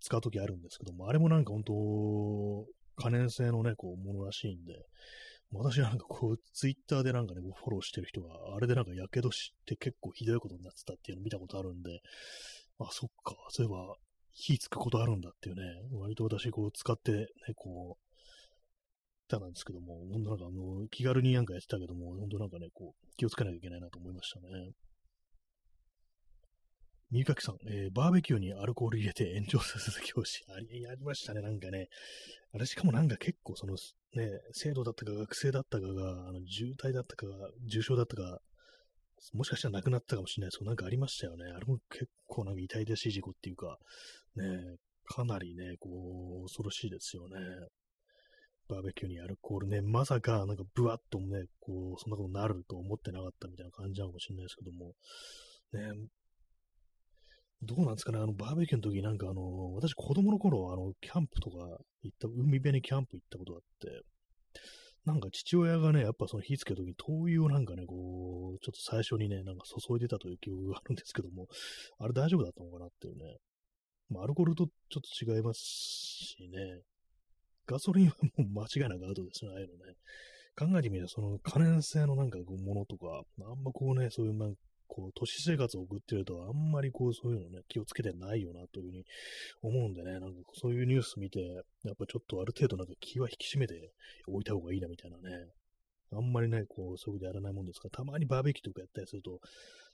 [0.00, 2.66] 使うときあるんですけども、あれもなんか本当、
[2.96, 4.74] 可燃性のね、こう、ものらしいんで、
[5.52, 12.00] 私なんかこう、ツイッターでなんかね、フォローしてる人が、あれでなんか火傷して結構ひどいことになってたっていうの見たことあるんで、
[12.78, 13.96] あ、そっか、そういえば、
[14.32, 15.62] 火つくことあるんだっていうね、
[15.92, 17.26] 割と私こう使ってね、
[17.56, 18.07] こう
[19.28, 24.72] たなんですけども、本当なんかあの、気軽になんかやってたけども、本当なんかね、こう、気をつけなきゃいけないなと思いましたね。
[27.10, 30.44] 三垣さん、えー、バーベキューにアルコール入れて炎上させた教師。
[30.48, 31.88] あり、やりましたね、なんかね。
[32.52, 37.26] あれ、しかもなんか結構その、ね、生徒だったか学生だったかが、あの、渋滞だったか、
[37.66, 38.40] 重症だったか、
[39.32, 41.44] もしかしたら亡くなったかもしれないですけど、なんかありましたよね。
[41.50, 43.78] あれも結構なんか痛々しい事故っていうか、
[44.36, 44.44] ね、
[45.06, 47.36] かなりね、こう、恐ろしいですよね。
[48.68, 54.92] バーベキューにアルコールね、まさか、なんかブワッとね、こう、そんなことになると思ってなかったみたいな感じなのかもしれないですけども、
[55.72, 56.08] ね、
[57.62, 61.56] どうなんですかね、あの、バーベキューの時なんかあの、私子供の頃、あの、キャンプとか
[62.02, 64.02] 行った、海辺にキャンプ行ったことがあって、
[65.04, 71.48] なんか父親がね、やっぱその火つけるときに灯油をなんかね、こう、ちょっと最初にね、なんか注いでたという記憶があるんですけども、
[71.98, 73.38] あれ大丈夫だったのかなっていうね。
[74.10, 76.82] まあ、アルコールとちょっと違いますしね。
[77.68, 79.94] ガソリンはもう間違いなくアウトですよね、ああいうのね。
[80.56, 84.54] 考えてみれば、その可燃性のなんかこうものとか、あんまこうね、そういうなん
[84.88, 89.04] こう、都市生活を送ってると、あんまりこう、そういうのね、気をつけてないよな、というふうに
[89.62, 91.40] 思うんでね、なんかそういうニュース見て、
[91.84, 93.92] やっぱちょっとある程度なんか気は引き締めて
[94.26, 95.46] おいた方がいいな、みたいなね。
[96.10, 99.40] あんまりね、こう、そういうことやらないもんですから、たまにバーベキューとかやったりすると、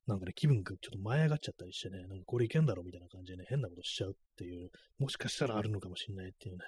[0.07, 6.63] なんかね、気分がちょっと舞い上がっちゃったりしてね、なんかこれいけんだろみたいな感じでね、変なことしちゃうっていう、もしかしたらあるのかもしれないっていうね、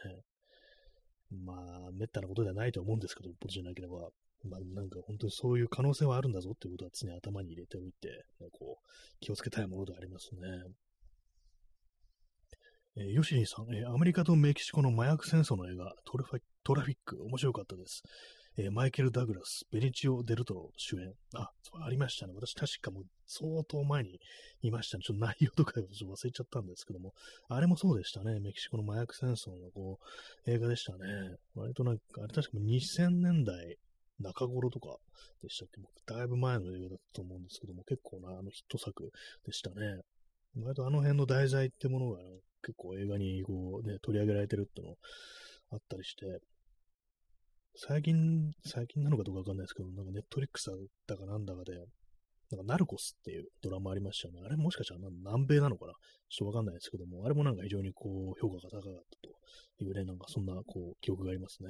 [1.30, 1.56] まあ、
[1.92, 4.10] 滅多なことではないと思うんですけど、僕じゃなければ、
[4.48, 8.08] まあ、なんか本当にそういう可能性はあるんだぞっていうことは常に頭に入れておいて、
[8.40, 8.86] ね、こう、
[9.20, 10.40] 気をつけたいものでありますね。
[12.98, 16.24] えー、ヨシニさん、えー、アメリカとメキシコの麻薬戦争の映画、トラ
[16.82, 18.02] フィック、面白かったです。
[18.58, 21.12] えー、マイケル・ダグラス、ベニチオ・デルトロ主演。
[21.34, 22.32] あ、そうありましたね。
[22.34, 24.18] 私確かもう相当前に
[24.62, 25.02] 見ましたね。
[25.04, 27.12] ちょっと内容とか忘れちゃったんですけども、
[27.48, 28.40] あれもそうでしたね。
[28.40, 29.98] メキシコの麻薬戦争のこ
[30.46, 30.98] う映画でしたね。
[31.54, 33.76] 割となんか、あれ確か2000年代
[34.20, 34.96] 中頃とか
[35.42, 39.10] でしたっけだいぶ前の映画だったと思うんですけども、結構なあのヒット作
[39.44, 40.00] でしたね。
[40.58, 42.24] 割とあの辺の題材ってものが、ね、
[42.62, 44.96] 結構映画にこうね、取り上げられてるっての
[45.72, 46.40] あったりして、
[47.78, 50.70] 最近、最近なのかどうかわかんないですけど、なんかネットリックス
[51.06, 51.74] だかなんだかで、
[52.50, 54.40] なんかナルコスっていうドラマありましたよね。
[54.46, 55.92] あれもしかしたら南米なのかな？
[56.30, 59.28] ちょっとわかんないですけども、あれもなんか非常にこう評価が高かった
[59.78, 61.68] というね、なんかそんなこう記憶がありますね。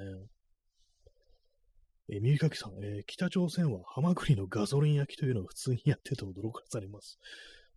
[2.09, 7.19] えー、耳かきさん、えー、北朝鮮はハマグリのガソリン焼きというのを普通にやってて驚かされます。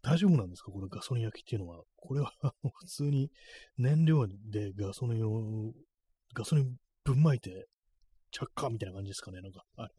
[0.04, 0.72] 大丈夫なんですか？
[0.72, 1.82] これガソリン焼きっていうのは。
[1.96, 3.32] これは普通に
[3.78, 5.74] 燃料でガソリンを、
[6.36, 6.76] ガソリン
[7.06, 7.66] ぶんまいて
[8.32, 9.42] 着火みたいな感じですかね。
[9.42, 9.94] なんか、あれ、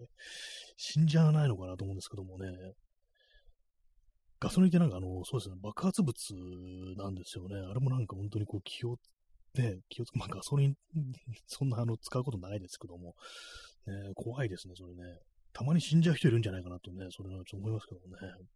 [0.77, 2.49] 死んじゃわないのかなと思うんですけどもね。
[4.41, 6.15] ガソリンってなんかあの、そうですね、爆発物
[6.97, 7.57] なんですよね。
[7.57, 8.97] あれもなんか本当にこう気を、
[9.55, 10.75] ね、気をつ まあガソリン、
[11.47, 13.15] そんなあの、使うことないですけども、
[13.87, 15.19] ね、怖いですね、それね。
[15.53, 18.47] たまに死んじゃう人いるんじゃないかなとね、それはちょっと思いますけどもね。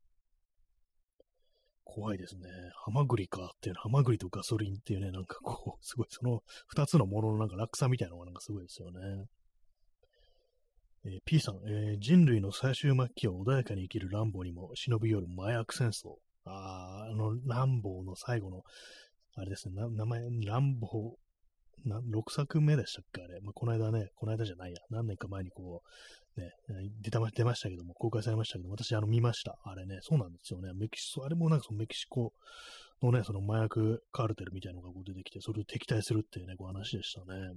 [1.84, 2.48] 怖いですね。
[2.84, 9.26] ハマグリかっていうの、ハマグリとガソリンっていうね、なんかこう、すごいその二つのもののなんか落差みたいなのがなんかすごいですよね。
[11.04, 16.16] えー P さん、えー人類の最終末期を穏やかに生きる乱暴にも忍び寄る麻薬戦争。
[16.44, 18.62] あーあの、乱暴の最後の、
[19.36, 21.16] あれですね、名前、乱暴、
[21.84, 23.40] な6作目でしたっけあれ。
[23.40, 25.82] まあ、この間ね、この間じゃないや、何年か前にこ
[26.36, 26.50] う、ね、
[27.00, 29.56] 出たま出ましたけども、公開されましたけども、私、あの、見ました。
[29.64, 30.70] あれね、そうなんですよね。
[30.74, 32.32] メキシコ、あれもなんかそのメキシコ
[33.02, 37.52] のね、その麻薬カルテルみたいなのがこう出てきて、それを敵対するっていうね、こう話でしたね。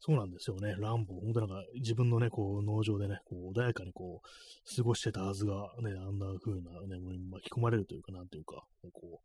[0.00, 0.74] そうなんですよね。
[0.78, 1.20] 乱暴。
[1.20, 9.20] 本当なんか自分のね、こう、農場でね、こう、穏やかにこう、過ごしてたはずが、ね、あんな風なね、ものに巻き込まれるというか、なんていうか、こ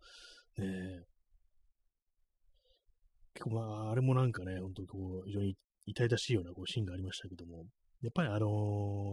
[0.57, 1.03] う、ね
[3.35, 5.55] 結構まあ、あれもなんかね、本当こう、非常に
[5.87, 7.65] 痛々しいようなこうシーンがありましたけども、
[8.01, 8.47] やっぱりあの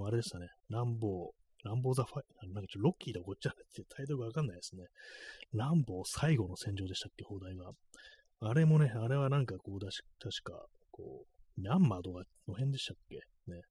[0.05, 1.33] ーあれでしたね、乱暴、
[1.65, 4.85] 乱暴ザファイ、なんかちょっとロッキーで怒っちゃうってタイトルがわかんないですね。
[5.53, 7.71] 乱暴最後の戦場でしたっけ、放題が。
[8.41, 13.17] あれもね、あれはなんかこうだし、確か、こう、ミャンマーとかの辺でしたっけ？
[13.17, 13.63] ね。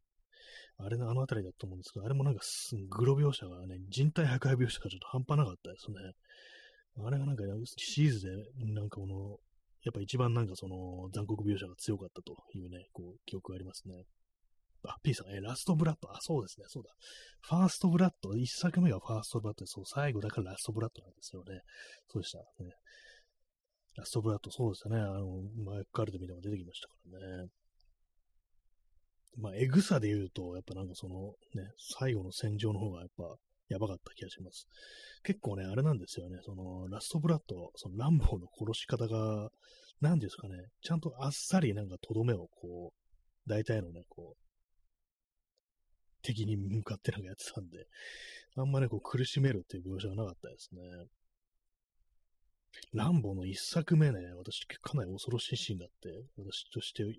[0.77, 6.13] あれのあの辺りだと思うんですけど、あれもなんかすグロ描写がね、人体破壊描写がちょっと半端なかったですね。
[7.05, 7.43] あれがなんか、
[7.77, 8.31] シリーズで、
[8.73, 9.37] なんかこの、
[9.83, 14.03] やっぱ一番なんかその残酷描写が強かったというね、こう、記憶がありますね。
[14.83, 16.11] あ、P さん、えラストブラッド？
[16.11, 16.89] あ、そうですね、そうだ。
[17.41, 18.35] ファーストブラッド。
[18.35, 21.61] 一作目がファーストブラッドで、そう、最後だからラストブラッドなんですよね。
[22.09, 22.39] そうでした。
[22.39, 22.71] ね、
[23.95, 24.99] ラストブラッド、そうでしたね。
[24.99, 27.49] あの、マイクカルテみたいなのが出てきましたからね。
[29.37, 33.35] まあ、エグさで言うと、やっぱなんかその、ね、最後の戦場の方がやっぱ、
[33.69, 34.67] やばかった気がします。
[35.23, 39.49] 結構ね、あれなんですよね、その、ラストブラッド、その、ランボーの殺し方が、
[40.01, 44.41] なんですかね、ちゃんとあっさりなんかとどめをこう、大体のね、こう、
[46.23, 47.87] 敵に向かってなんかやってたんで、
[48.57, 50.81] あんまね、こう苦しめるっていう描写はなかったですね。
[52.93, 57.11] ランボーの一作目ね、私かなり恐ろしいシーンだって、私としてね、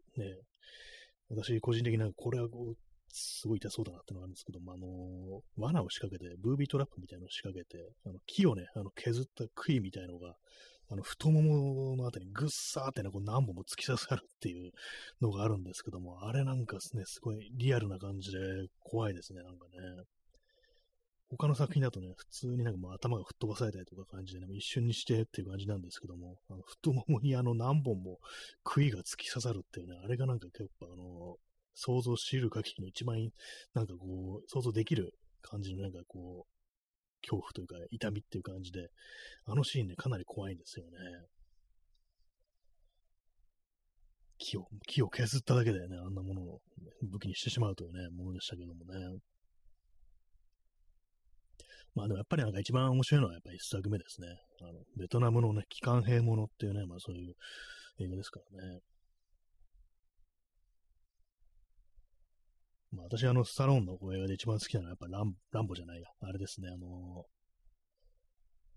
[1.34, 2.76] 私個人的になこれはこう、
[3.08, 10.34] すごい痛そうだなってのがあるんですけども、あの罠を仕掛けて、ブービートラップみたいなのを仕掛けて、あの木をね、あの削った杭みたいのが、
[10.90, 14.72] あの太もものあたりにぐっさーってね、こう何本も突き刺さるっていう
[15.20, 18.38] のがあるんですけども、あれなんかですね、すごいリアルな感じで
[18.80, 20.04] 怖いですね、なんかね。
[21.38, 28.18] 他の作品だとね、普通になんかもう頭が吹っ飛ばされたりとか感じでね、一瞬にしてっていう感じなんですけども、あの太ももにあの何本も
[28.64, 31.36] 杭が突き刺さるっていうね、あれがなんか結構あの、
[31.74, 33.16] 想像し得る限りの一番
[33.72, 38.90] なんかこう、想像できる感じのなんかこう、恐怖というか痛みっていう感じで、
[39.46, 40.92] あのシーンね、かなり怖いんですよね。
[44.36, 46.60] 木を、木を削っただけでね、あんなものを
[47.10, 49.18] 武器にしてしまうというね、ものでしたけどもね。
[51.94, 54.28] まあでもやっぱりなんか一番面白いのはやっぱり一作目ですね。
[54.62, 57.34] あの、ベトナムのね、機関兵ものっていうね、まあそういう
[58.00, 58.80] 映画ですからね。
[62.92, 66.08] まあ私あの、スタローンの映画で一番好きなのはやっぱランランボじゃないや。
[66.20, 67.24] あれですね、あの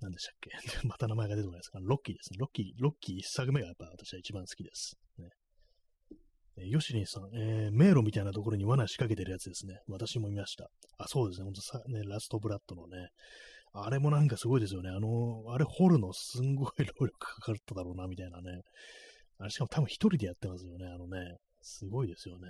[0.01, 0.51] 何でしたっけ？
[0.88, 2.38] また名前が出てこないですかロッキーですね。
[2.39, 4.97] ロッキー、ロッキー一作目がやっぱ私は一番好きです。
[5.18, 5.30] ね。
[6.58, 9.80] えヨシリンさん、えー迷路みたいなところに罠仕掛けてるやつですね。
[9.88, 10.70] 私も見ました。
[10.97, 11.45] あ、そうですね。
[11.45, 13.10] ほんとさ、ね、ラストブラッドのね。
[13.74, 14.89] あれもなんかすごいですよね。
[14.89, 18.62] あの、あれ掘るのすんごい労力かかっただろうな、みたいなね。
[19.38, 20.88] あれしかも多分一人でやってますよね。
[20.88, 21.38] あのね。
[21.62, 22.47] すごいですよね。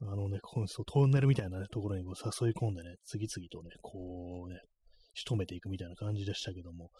[0.00, 4.58] あのね、こうそうトンネルみたいな、ね、ところにこう誘い込んでね、次々とね、こうね、
[5.14, 6.90] 仕留めていくみたいな感じでしたけども、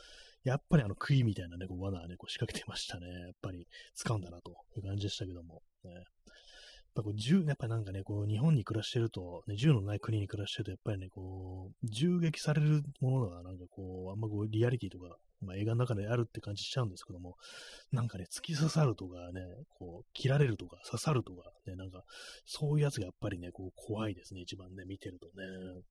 [0.45, 3.07] やっぱりあの杭みたいなね、こう罠はね、こう仕掛けてましたね。
[3.07, 5.63] やっぱり使うんだなという感じでしたけども。
[5.85, 6.03] ね、やっ
[6.95, 17.37] ぱこう銃、やっぱなんかね、こう日本に暮らしてると、ね、銃のない国に暮らしてると、やっぱりね、こう、銃撃されるものがなんかこう、あんまこうリアリティとか、まあ、映画の中であるって感じしちゃうんですけども、
[17.93, 19.41] なんかね、突き刺さるとかね、
[19.79, 22.05] こう、切られるとか、刺さるとか、ね、なんか、
[22.47, 25.83] そういうやつがやっぱりね、こう、怖いですね、一番ね、見てるとね。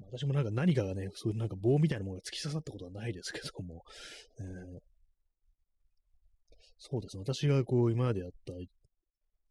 [0.00, 3.82] 私もなんか何かがね、そういうなんか棒みたいなものが突き刺さったことはないですけども、
[4.40, 4.80] えー。
[6.78, 8.52] そうですね、私がこう、今までやった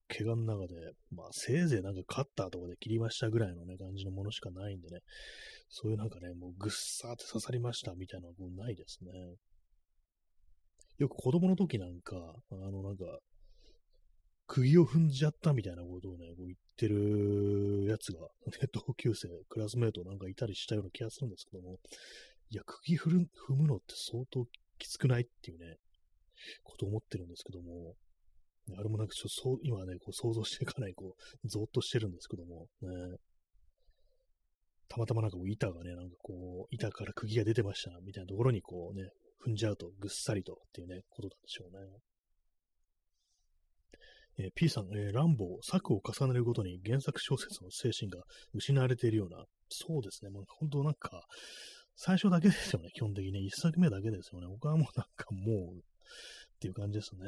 [0.07, 0.75] 怪我の中で、
[1.11, 4.99] まあ、せいぜいなんかカッターとかで切りましたぐらいのね、感じのものしかないんでね、
[5.69, 9.11] そういうなんかね、もうぐっさーって刺さりましたみたいなのはもうないですね。
[10.99, 12.15] よく子供の時なんか、
[12.51, 13.03] あのなんか、
[14.47, 18.27] 釘を踏んじゃったみたいなことをね、こう言ってるやつが、ね、
[18.71, 21.79] 同級生、クラスメートなんかいたりしたような気がするんですけども、
[22.49, 24.45] いや、釘踏る踏むのって相当
[24.77, 25.77] きつくないっていうね、
[26.63, 27.95] こと思ってるんですけども、
[28.77, 33.17] あれもなんかちょっとそう、今ね、こう想像してかない、こう、ぞーっとしてるんですけども、ね、
[34.87, 39.09] たまたまなんかこう板がね、なんかこう、板から釘が出てましたみたいなところにこうね、
[39.45, 41.99] 踏んじゃうとぐっさりとっていうね、ことなんでしょうね。
[44.37, 48.19] えー、P さん、えー、ランボー、作を重ねるごとに原作小説の精神が
[48.53, 51.23] 失われているような、そうですね、もう本当なんか、
[51.95, 53.39] 最初だけですよね、基本的にね。
[53.39, 54.47] 一作目だけですよね。
[54.47, 55.81] 僕はもうなんかもう、っ
[56.59, 57.21] ていう感じですね。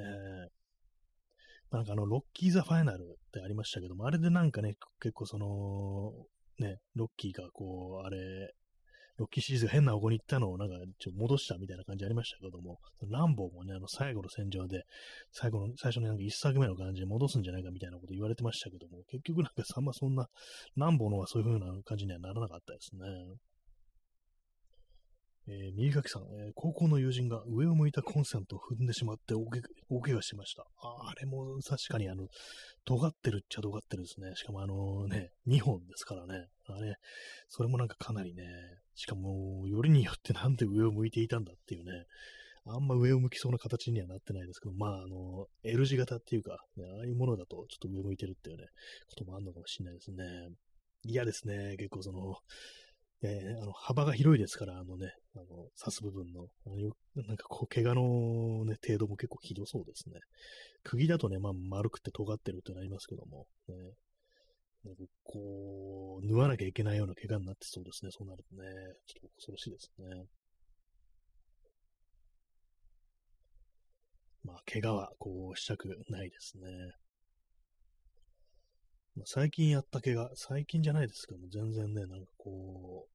[1.71, 6.13] なんかあの、ロッキー・ザ・ファイナルってありましたけども、あれでなんかね、結構その、
[6.59, 8.17] ね、ロッキーがこう、あれ、
[9.17, 14.83] ロッキーシリーズが変な方向に行ったのをなんかちょっと戻したみたいな感じありましたけども、ランボーもね、あの最後の戦場で、
[15.31, 20.27] 最後の、最初のなんか一作目の感じで戻すんじゃないかみたいなこと言われてましたけども、結局なんかあんまそんな、
[20.75, 23.01] ランボーのはそういう風な感じにはならなかったですね。
[25.49, 30.63] えー、右垣さん、えー、高校の友人が上を向いたコンセントを踏んでしまって大け大怪我しました。
[30.81, 32.27] ああれも確かにあの、
[32.85, 34.31] 尖ってるっちゃ尖ってるですね。
[34.35, 36.47] しかもあのね、2本ですからね。
[36.65, 36.95] あれ、
[37.47, 38.43] それもなんかかなりね、
[38.95, 41.91] しかも、よりによってなんで上を向いていたんだっていうね、
[42.65, 48.65] あんま上を向きそうな形にはなってないですけど、まあ、あの、L 字型っていうか、ね、ああいうものだとちょっと上向いてるっていうね、
[49.07, 50.23] こともあるのかもしれないですね。
[51.03, 52.35] 嫌ですね、結構その、
[53.23, 55.45] えー、あの幅が広いですから、あのね、あの
[55.79, 60.19] 刺す部分の、あ、よなんかこう、怪我の、ね、程度も結構ひどそうですね。
[60.83, 63.75] 釘だとね、まあ、丸くて尖ってるってなりますけども、ね、
[64.85, 68.63] なんかこう、縫わなきゃいけないような怪我になってそうですね、そうなるとね、
[69.07, 70.25] ちょっと恐ろしいですね。
[74.43, 76.67] まあ、怪我はこうしたくないですね。
[79.25, 83.07] 最近やった怪我、最近じゃないですけども、全然ね、なんかこ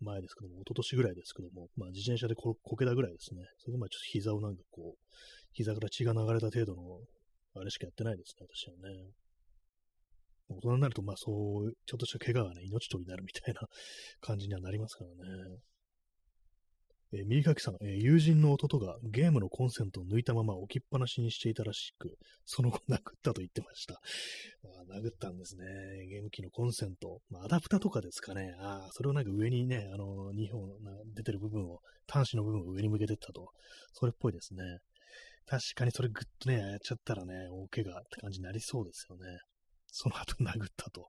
[0.00, 3.42] う、前ですけども、一昨年ぐらいですけども、まあ自転車でこけたぐらいですね。
[3.58, 5.14] それでまあちょっと膝をなんかこう、
[5.52, 7.00] 膝から血が流れた程度の、
[7.56, 9.10] あれしかやってないですね、私はね。
[10.50, 13.60] 大人になると、まあそう、ちょっとした怪我がね、命取りになるみたいな
[14.20, 15.58] 感じにはなりますからね。
[17.12, 24.00] えー、右書きさん、えー、友人の弟がゲームのコンセントを抜いたまま置きっぱなしにしていたらしく、 その後殴ったと言ってました。
[24.92, 25.64] あ殴ったんですね。
[26.08, 27.20] ゲーム機のコンセント。
[27.30, 28.54] まあ、アダプタとかですかね。
[28.58, 30.76] ああ、それをなんか上にね、あの、2本
[31.14, 33.52] 出てる部分を、端子の部分を上に向けてったと。
[33.92, 34.62] それっぽいですね。
[35.46, 39.38] 確かにそれぐっとね、やっちゃったらね、大怪我って感じになりそうですよね。
[39.90, 41.08] その後殴ったと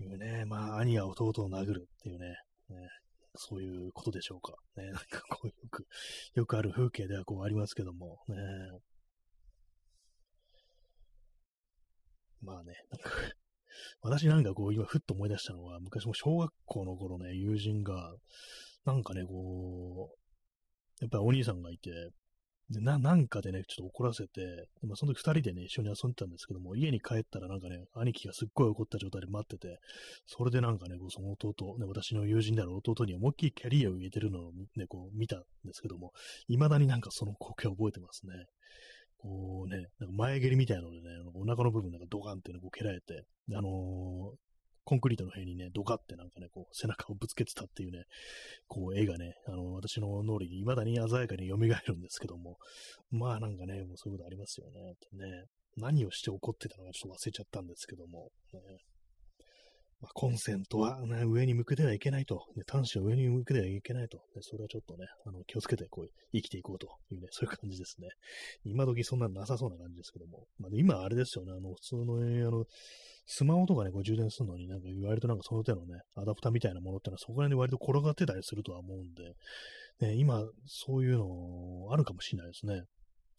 [0.00, 2.26] いうね、まあ、兄が弟を殴るっていうね、
[2.68, 2.88] ね
[3.34, 4.54] そういうことでしょうか。
[4.76, 5.86] ね、なんかこうよく、
[6.34, 8.36] よくある風景ではこうありますけども、ね。
[12.42, 13.10] まあね、なんか
[14.02, 18.14] 私なんかこう今ふっと思い出したのは、昔も小学校の頃ね、友人が、
[18.84, 21.90] なんかね、こう、やっぱりお兄さんがいて、
[22.70, 29.80] で、な、なんかでね、ちょっと怒らせて、まあ、その時二人でね、一緒に遊んでたんですけども、家に帰ったらなんかね、兄貴がすっごい怒った状態で待ってて、
[30.26, 36.12] それでなんかね、こうその弟、ね、私の友人である弟に思いっきりキャリアを入れてるのをね、こう見たんですけども、
[36.48, 38.32] 未だになんかその光景を覚えてますね。
[39.18, 44.49] こうね、なんか前蹴りみたいなのでね、お腹の部分なんかドカンってね、こう蹴られて、あのー、
[44.84, 48.04] コンクリートの塀にね、ドカってなんかね、こう、背中をぶつけてたっていうね、
[48.66, 52.56] こう、絵がね、あの、私の脳裏に未だに鮮やかに蘇るんですけども、
[53.10, 54.94] まあなんかね、もうそういうことありますよね。
[55.12, 55.44] ね
[55.76, 58.60] 何をして怒ってたのかちょっと忘れちゃったんですけども、ね、
[60.00, 68.08] まあ、コンセントは、ね、上に向けてはいけないと、ね、端子は上に向けてはいけないと、ね、それはちょっとね、あの気をつけてこう生きていこうというね、そういう感じですね。
[68.64, 72.64] 今時そんなのなさそうな感じですけども、まあ、今あれですよね、あの、普通の、ね、あの、
[73.26, 79.34] スマホとかね、こう充電するのになんか割となんかその手のね、アダプターみたいなものってのはそこら辺に割と転がってたりするとは思うんで、
[80.00, 82.82] ね、今そういうのあるかもしれないですね。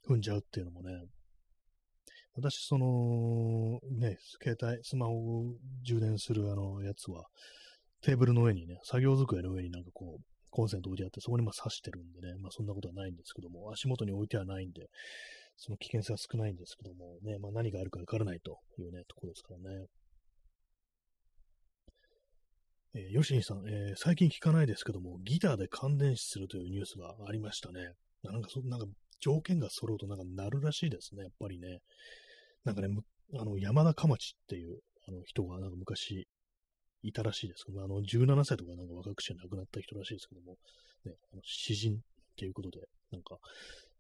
[0.08, 0.94] 踏んじゃうっていうのもね。
[2.36, 7.26] 私、その、ね、携帯、スマホを充電するあのやつは、
[8.02, 14.88] テーブルの上にね、作業机の上になんかこう、コンセント置いてあって、そこにまあ挿してるんでね、まあそんなことはないんですけども、足元に置いてはないんで、
[15.58, 19.86] その危険性は少ないんですけども、ね、まあ何があるかわからないというね、ところですからね。
[22.94, 27.92] えー、ヨシンさん、えー、最近聞かないですけども、ギターで感電死するというニュースがありましたね。
[28.24, 28.86] なんかそ、なんか
[29.22, 31.80] 条件が揃うとなんかなるらしいですね、やっぱりね。
[32.66, 32.90] なんかね、
[33.40, 36.28] あの、山田かまちっていうあの人がなんか昔
[37.04, 40.58] いたらしいですけど、あの、17歳とかなんか若くして亡くなった人らしいですけども、
[41.06, 41.98] ね、あの詩人っ
[42.38, 42.80] ていうことで、
[43.12, 43.38] なんか、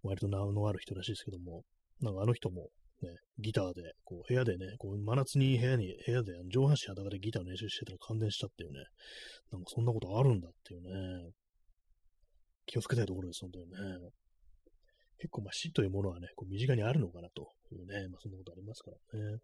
[0.03, 1.63] 割と名のある人らしいですけども、
[2.01, 2.69] なんかあの人も、
[3.01, 3.09] ね、
[3.39, 8.79] ギターで、こう、部屋でね、こう、真夏に部屋に、部屋で上半身裸でギターの練習してたら感電したっていうね、
[9.51, 11.31] なんかそんなことあるんだっていうね、
[12.67, 13.77] 気をつけたいところです、本当にね。
[15.21, 19.37] 結構、まあ、死というものはね、こう身近にあるのかなというね、まあ、そんなことありますからね。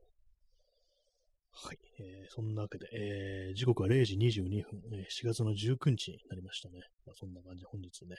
[1.60, 1.78] はい。
[2.00, 6.82] えー、そんなわけで、えー、時刻は0時22分、えー、4月の19日になりましたね。
[7.06, 8.16] まあ、そんな感じで本日ね。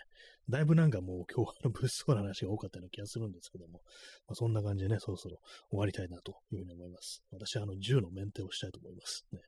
[0.48, 3.80] だいぶなんかもう今日はの物騒な話が多かったような気がするんですけども、
[4.26, 5.38] まあ、そんな感じでね、そろそろ
[5.70, 7.22] 終わりたいなというふうに思います。
[7.30, 9.24] 私はあの銃のメンテをしたいと思います。
[9.32, 9.40] ね。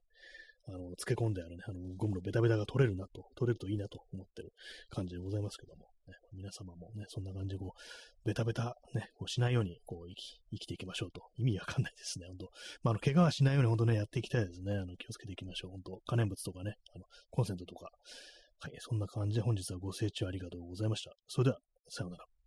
[0.68, 4.52] あの、漬け込んであるね、あの、ゴムのベタベタが取れるなと、取れるといいなと思ってる
[4.88, 11.22] 感じでございますけども、ね、皆様もね、そんな感じでこう、ベタベタね、こうしないように、こう生き、生きていきましょうと。
[11.38, 12.50] 意味わかんないですね、本当
[12.82, 14.72] まあ、あの、怪我はしないように本当ね、やっていきたいですね。
[14.72, 15.70] あの、気をつけていきましょう。
[15.70, 17.90] 本当可燃物とかね、あの、コンセントとか。
[18.62, 21.12] はい、そんな感じで本日はご清聴ありがとうございました。
[21.28, 21.58] それでは、
[21.88, 22.39] さようなら。